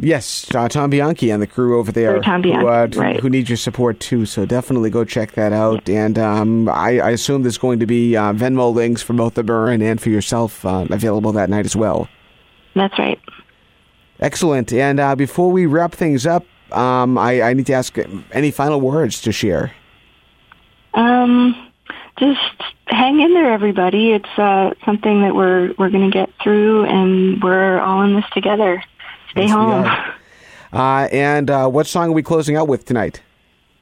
Yes, 0.00 0.46
uh, 0.54 0.68
Tom 0.68 0.90
Bianchi 0.90 1.30
and 1.30 1.42
the 1.42 1.46
crew 1.46 1.76
over 1.76 1.90
there 1.90 2.20
Tom 2.20 2.42
who, 2.42 2.52
uh, 2.52 2.86
Bianchi, 2.86 2.98
right. 2.98 3.20
who 3.20 3.28
need 3.28 3.48
your 3.48 3.56
support 3.56 3.98
too. 3.98 4.26
So 4.26 4.46
definitely 4.46 4.90
go 4.90 5.04
check 5.04 5.32
that 5.32 5.52
out. 5.52 5.88
And 5.88 6.18
um, 6.18 6.68
I, 6.68 7.00
I 7.00 7.10
assume 7.10 7.42
there's 7.42 7.58
going 7.58 7.80
to 7.80 7.86
be 7.86 8.16
uh, 8.16 8.32
Venmo 8.32 8.72
links 8.72 9.02
for 9.02 9.14
both 9.14 9.34
the 9.34 9.42
Burren 9.42 9.82
and 9.82 10.00
for 10.00 10.10
yourself 10.10 10.64
uh, 10.64 10.86
available 10.90 11.32
that 11.32 11.50
night 11.50 11.66
as 11.66 11.74
well. 11.74 12.08
That's 12.74 12.96
right. 12.96 13.20
Excellent. 14.20 14.72
And 14.72 15.00
uh, 15.00 15.16
before 15.16 15.50
we 15.50 15.66
wrap 15.66 15.92
things 15.92 16.26
up, 16.26 16.44
um, 16.70 17.18
I, 17.18 17.42
I 17.42 17.52
need 17.54 17.66
to 17.66 17.72
ask 17.72 17.96
any 18.32 18.52
final 18.52 18.80
words 18.80 19.20
to 19.22 19.32
share. 19.32 19.72
Um, 20.94 21.70
just 22.18 22.40
hang 22.86 23.20
in 23.20 23.34
there, 23.34 23.52
everybody. 23.52 24.12
It's 24.12 24.38
uh, 24.38 24.74
something 24.84 25.22
that 25.22 25.34
we're 25.34 25.72
we're 25.78 25.90
going 25.90 26.10
to 26.10 26.14
get 26.14 26.30
through, 26.42 26.84
and 26.84 27.42
we're 27.42 27.78
all 27.80 28.02
in 28.02 28.14
this 28.14 28.24
together. 28.32 28.82
Stay 29.30 29.42
Yes, 29.42 29.50
home. 29.52 30.14
Uh, 30.72 31.08
and 31.12 31.50
uh, 31.50 31.68
what 31.68 31.86
song 31.86 32.10
are 32.10 32.12
we 32.12 32.22
closing 32.22 32.56
out 32.56 32.68
with 32.68 32.84
tonight? 32.84 33.22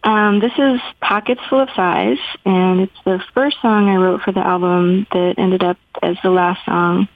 Um, 0.04 0.38
this 0.38 0.52
is 0.56 0.80
Pockets 1.00 1.40
Full 1.50 1.60
of 1.60 1.68
Sighs, 1.74 2.18
and 2.44 2.80
it's 2.80 2.96
the 3.04 3.20
first 3.34 3.56
song 3.60 3.88
I 3.88 3.96
wrote 3.96 4.22
for 4.22 4.30
the 4.30 4.40
album 4.40 5.06
that 5.10 5.34
ended 5.36 5.64
up 5.64 5.78
as 6.00 6.16
the 6.22 6.30
last 6.30 6.64
song 6.64 7.08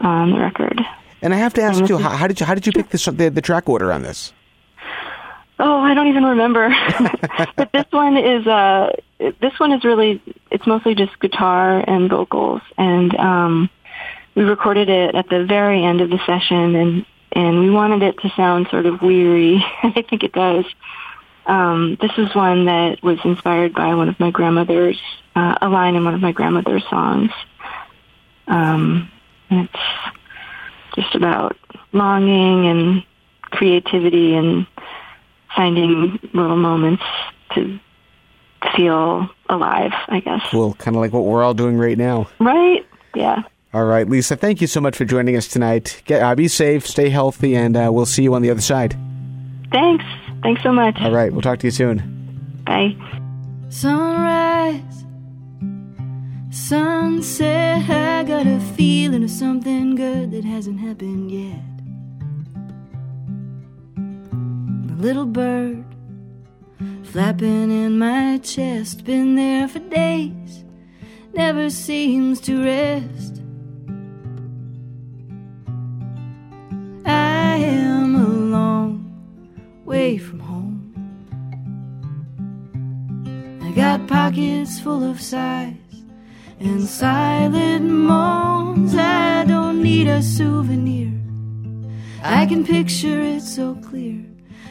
on 0.00 0.30
the 0.30 0.38
record. 0.38 0.80
And 1.20 1.34
I 1.34 1.36
have 1.36 1.52
to 1.54 1.62
ask 1.62 1.84
too, 1.84 1.98
how, 1.98 2.08
how 2.08 2.26
did 2.26 2.40
you 2.40 2.46
how 2.46 2.54
did 2.54 2.66
you 2.66 2.72
pick 2.72 2.88
this 2.88 3.04
the, 3.04 3.28
the 3.28 3.42
track 3.42 3.68
order 3.68 3.92
on 3.92 4.00
this? 4.02 4.32
Oh, 5.58 5.80
I 5.80 5.92
don't 5.92 6.08
even 6.08 6.24
remember. 6.24 6.70
but 7.56 7.70
this 7.72 7.84
one 7.90 8.16
is 8.16 8.46
uh 8.46 8.92
this 9.18 9.52
one 9.58 9.72
is 9.72 9.84
really 9.84 10.22
it's 10.50 10.66
mostly 10.66 10.94
just 10.94 11.20
guitar 11.20 11.84
and 11.86 12.08
vocals 12.08 12.62
and 12.78 13.14
um 13.16 13.68
we 14.34 14.44
recorded 14.44 14.88
it 14.88 15.14
at 15.14 15.28
the 15.28 15.44
very 15.44 15.84
end 15.84 16.00
of 16.00 16.08
the 16.08 16.18
session 16.24 16.74
and 16.74 17.06
and 17.32 17.60
we 17.60 17.70
wanted 17.70 18.02
it 18.02 18.18
to 18.20 18.30
sound 18.30 18.68
sort 18.70 18.86
of 18.86 19.02
weary. 19.02 19.64
I 19.82 20.04
think 20.08 20.22
it 20.22 20.32
does. 20.32 20.64
Um, 21.46 21.96
this 22.00 22.12
is 22.16 22.34
one 22.34 22.66
that 22.66 23.02
was 23.02 23.18
inspired 23.24 23.74
by 23.74 23.94
one 23.94 24.08
of 24.08 24.20
my 24.20 24.30
grandmother's, 24.30 25.00
uh, 25.34 25.56
a 25.60 25.68
line 25.68 25.96
in 25.96 26.04
one 26.04 26.14
of 26.14 26.20
my 26.20 26.32
grandmother's 26.32 26.84
songs. 26.88 27.30
Um, 28.46 29.10
and 29.48 29.68
it's 29.68 29.82
just 30.94 31.14
about 31.14 31.56
longing 31.92 32.66
and 32.66 33.04
creativity 33.42 34.34
and 34.34 34.66
finding 35.54 36.18
little 36.32 36.56
moments 36.56 37.02
to 37.54 37.78
feel 38.76 39.28
alive, 39.48 39.92
I 40.08 40.20
guess. 40.20 40.52
Well, 40.52 40.74
kind 40.74 40.96
of 40.96 41.00
like 41.00 41.12
what 41.12 41.24
we're 41.24 41.42
all 41.42 41.54
doing 41.54 41.76
right 41.78 41.98
now. 41.98 42.28
Right? 42.38 42.86
Yeah. 43.14 43.42
All 43.72 43.84
right, 43.84 44.08
Lisa, 44.08 44.34
thank 44.34 44.60
you 44.60 44.66
so 44.66 44.80
much 44.80 44.96
for 44.96 45.04
joining 45.04 45.36
us 45.36 45.46
tonight. 45.46 46.02
Get, 46.04 46.22
uh, 46.22 46.34
be 46.34 46.48
safe, 46.48 46.86
stay 46.86 47.08
healthy, 47.08 47.54
and 47.54 47.76
uh, 47.76 47.90
we'll 47.92 48.04
see 48.04 48.24
you 48.24 48.34
on 48.34 48.42
the 48.42 48.50
other 48.50 48.60
side. 48.60 48.96
Thanks. 49.70 50.04
Thanks 50.42 50.62
so 50.62 50.72
much. 50.72 50.96
All 51.00 51.12
right, 51.12 51.32
we'll 51.32 51.42
talk 51.42 51.60
to 51.60 51.68
you 51.68 51.70
soon. 51.70 52.62
Bye. 52.66 52.96
Sunrise, 53.68 55.04
sunset. 56.50 57.88
I 57.88 58.24
got 58.24 58.48
a 58.48 58.58
feeling 58.74 59.22
of 59.22 59.30
something 59.30 59.94
good 59.94 60.32
that 60.32 60.44
hasn't 60.44 60.80
happened 60.80 61.30
yet. 61.30 61.62
A 64.90 65.00
little 65.00 65.26
bird 65.26 65.84
flapping 67.04 67.70
in 67.70 67.98
my 67.98 68.38
chest, 68.38 69.04
been 69.04 69.36
there 69.36 69.68
for 69.68 69.78
days, 69.78 70.64
never 71.34 71.70
seems 71.70 72.40
to 72.40 72.64
rest. 72.64 73.39
Pockets 84.30 84.78
full 84.78 85.02
of 85.02 85.20
sighs 85.20 85.74
and 86.60 86.86
silent 86.86 87.84
moans. 87.84 88.94
I 88.94 89.44
don't 89.44 89.82
need 89.82 90.06
a 90.06 90.22
souvenir. 90.22 91.10
I 92.22 92.46
can 92.46 92.64
picture 92.64 93.20
it 93.20 93.40
so 93.40 93.74
clear. 93.74 94.24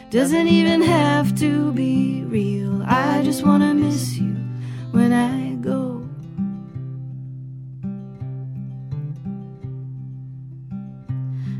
Doesn't 0.08 0.48
even 0.48 0.80
have 0.80 1.38
to 1.40 1.72
be 1.72 2.24
real. 2.24 2.82
I 2.86 3.22
just 3.22 3.44
wanna 3.44 3.74
miss 3.74 4.16
you 4.16 4.34
when 4.92 5.12
I 5.12 5.56
go. 5.56 6.08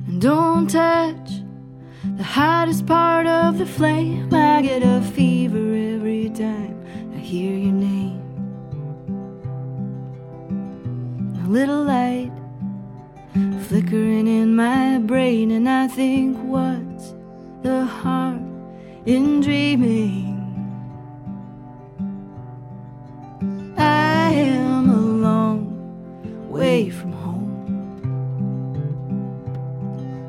And 0.09 0.23
don't 0.23 0.71
touch 0.71 1.31
the 2.17 2.25
hottest 2.25 2.87
part 2.87 3.27
of 3.27 3.59
the 3.59 3.67
flame. 3.67 4.33
I 4.33 4.63
get 4.63 4.83
a 4.83 5.03
fever 5.03 5.75
every 5.95 6.31
time 6.31 6.80
hear 7.31 7.57
your 7.57 7.73
name. 7.73 8.21
A 11.45 11.49
little 11.49 11.85
light 11.85 12.33
flickering 13.69 14.27
in 14.27 14.57
my 14.57 14.99
brain, 14.99 15.53
and 15.53 15.69
I 15.69 15.87
think, 15.87 16.37
what's 16.39 17.15
the 17.63 17.85
harm 17.85 18.43
in 19.07 19.41
dreaming? 19.43 20.39
I 23.79 24.33
am 24.33 24.91
a 24.91 25.01
long 25.29 25.61
way 26.51 26.91
from 26.91 27.13
home. 27.13 27.55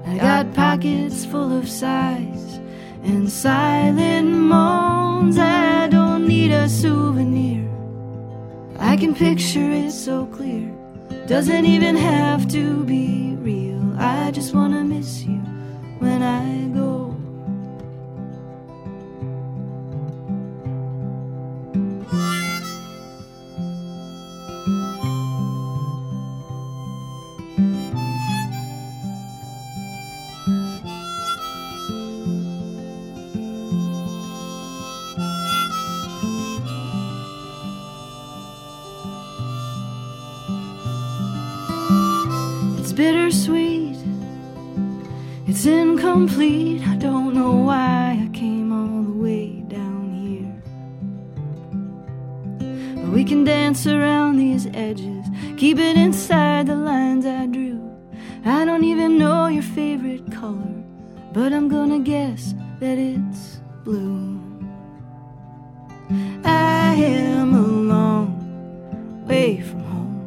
I 0.05 0.17
got 0.19 0.53
pockets 0.53 1.25
full 1.25 1.51
of 1.57 1.67
sighs 1.67 2.59
and 3.01 3.27
silent 3.27 4.29
moans. 4.29 5.39
I 5.39 5.87
don't 5.87 6.00
need 6.31 6.51
a 6.51 6.69
souvenir. 6.69 7.69
I 8.79 8.95
can 8.95 9.13
picture 9.13 9.69
it 9.83 9.91
so 9.91 10.25
clear. 10.27 10.65
Doesn't 11.27 11.65
even 11.65 11.97
have 11.97 12.47
to 12.49 12.85
be 12.85 13.20
incomplete. 46.31 46.87
I 46.87 46.95
don't 46.95 47.33
know 47.33 47.51
why 47.51 48.19
I 48.23 48.29
came 48.33 48.71
all 48.71 49.03
the 49.03 49.11
way 49.11 49.63
down 49.67 50.13
here. 50.13 50.63
But 52.95 53.11
we 53.11 53.23
can 53.23 53.43
dance 53.43 53.85
around 53.87 54.37
these 54.37 54.67
edges, 54.73 55.25
keep 55.57 55.77
it 55.79 55.97
inside 55.97 56.67
the 56.67 56.75
lines 56.75 57.25
I 57.25 57.47
drew. 57.47 57.79
I 58.45 58.65
don't 58.65 58.83
even 58.83 59.17
know 59.17 59.47
your 59.47 59.63
favorite 59.63 60.31
color, 60.31 60.83
but 61.33 61.53
I'm 61.53 61.67
gonna 61.69 61.99
guess 61.99 62.53
that 62.79 62.97
it's 62.97 63.59
blue. 63.83 64.39
I 66.43 66.95
am 66.95 67.53
a 67.53 67.61
long 67.61 69.25
way 69.27 69.61
from 69.61 69.83
home. 69.83 70.17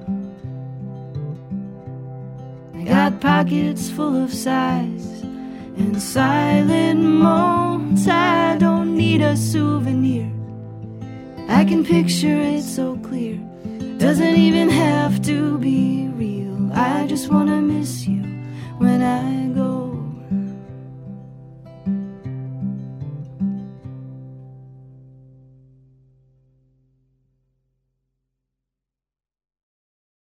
I 2.75 2.85
got 2.85 3.21
pockets 3.21 3.91
full 3.91 4.17
of 4.23 4.33
sighs 4.33 4.94
a 9.35 9.37
souvenir. 9.37 10.31
I 11.49 11.65
can 11.65 11.85
picture 11.85 12.41
it 12.55 12.63
so 12.63 12.97
clear. 12.99 13.37
Doesn't 13.99 14.37
even 14.37 14.69
have 14.69 15.21
to 15.23 15.59
be 15.59 16.07
real. 16.15 16.71
I 16.73 17.09
just 17.09 17.33
wanna 17.33 17.61
miss 17.61 18.07
you 18.07 18.23
when 18.79 19.03
I 19.03 19.44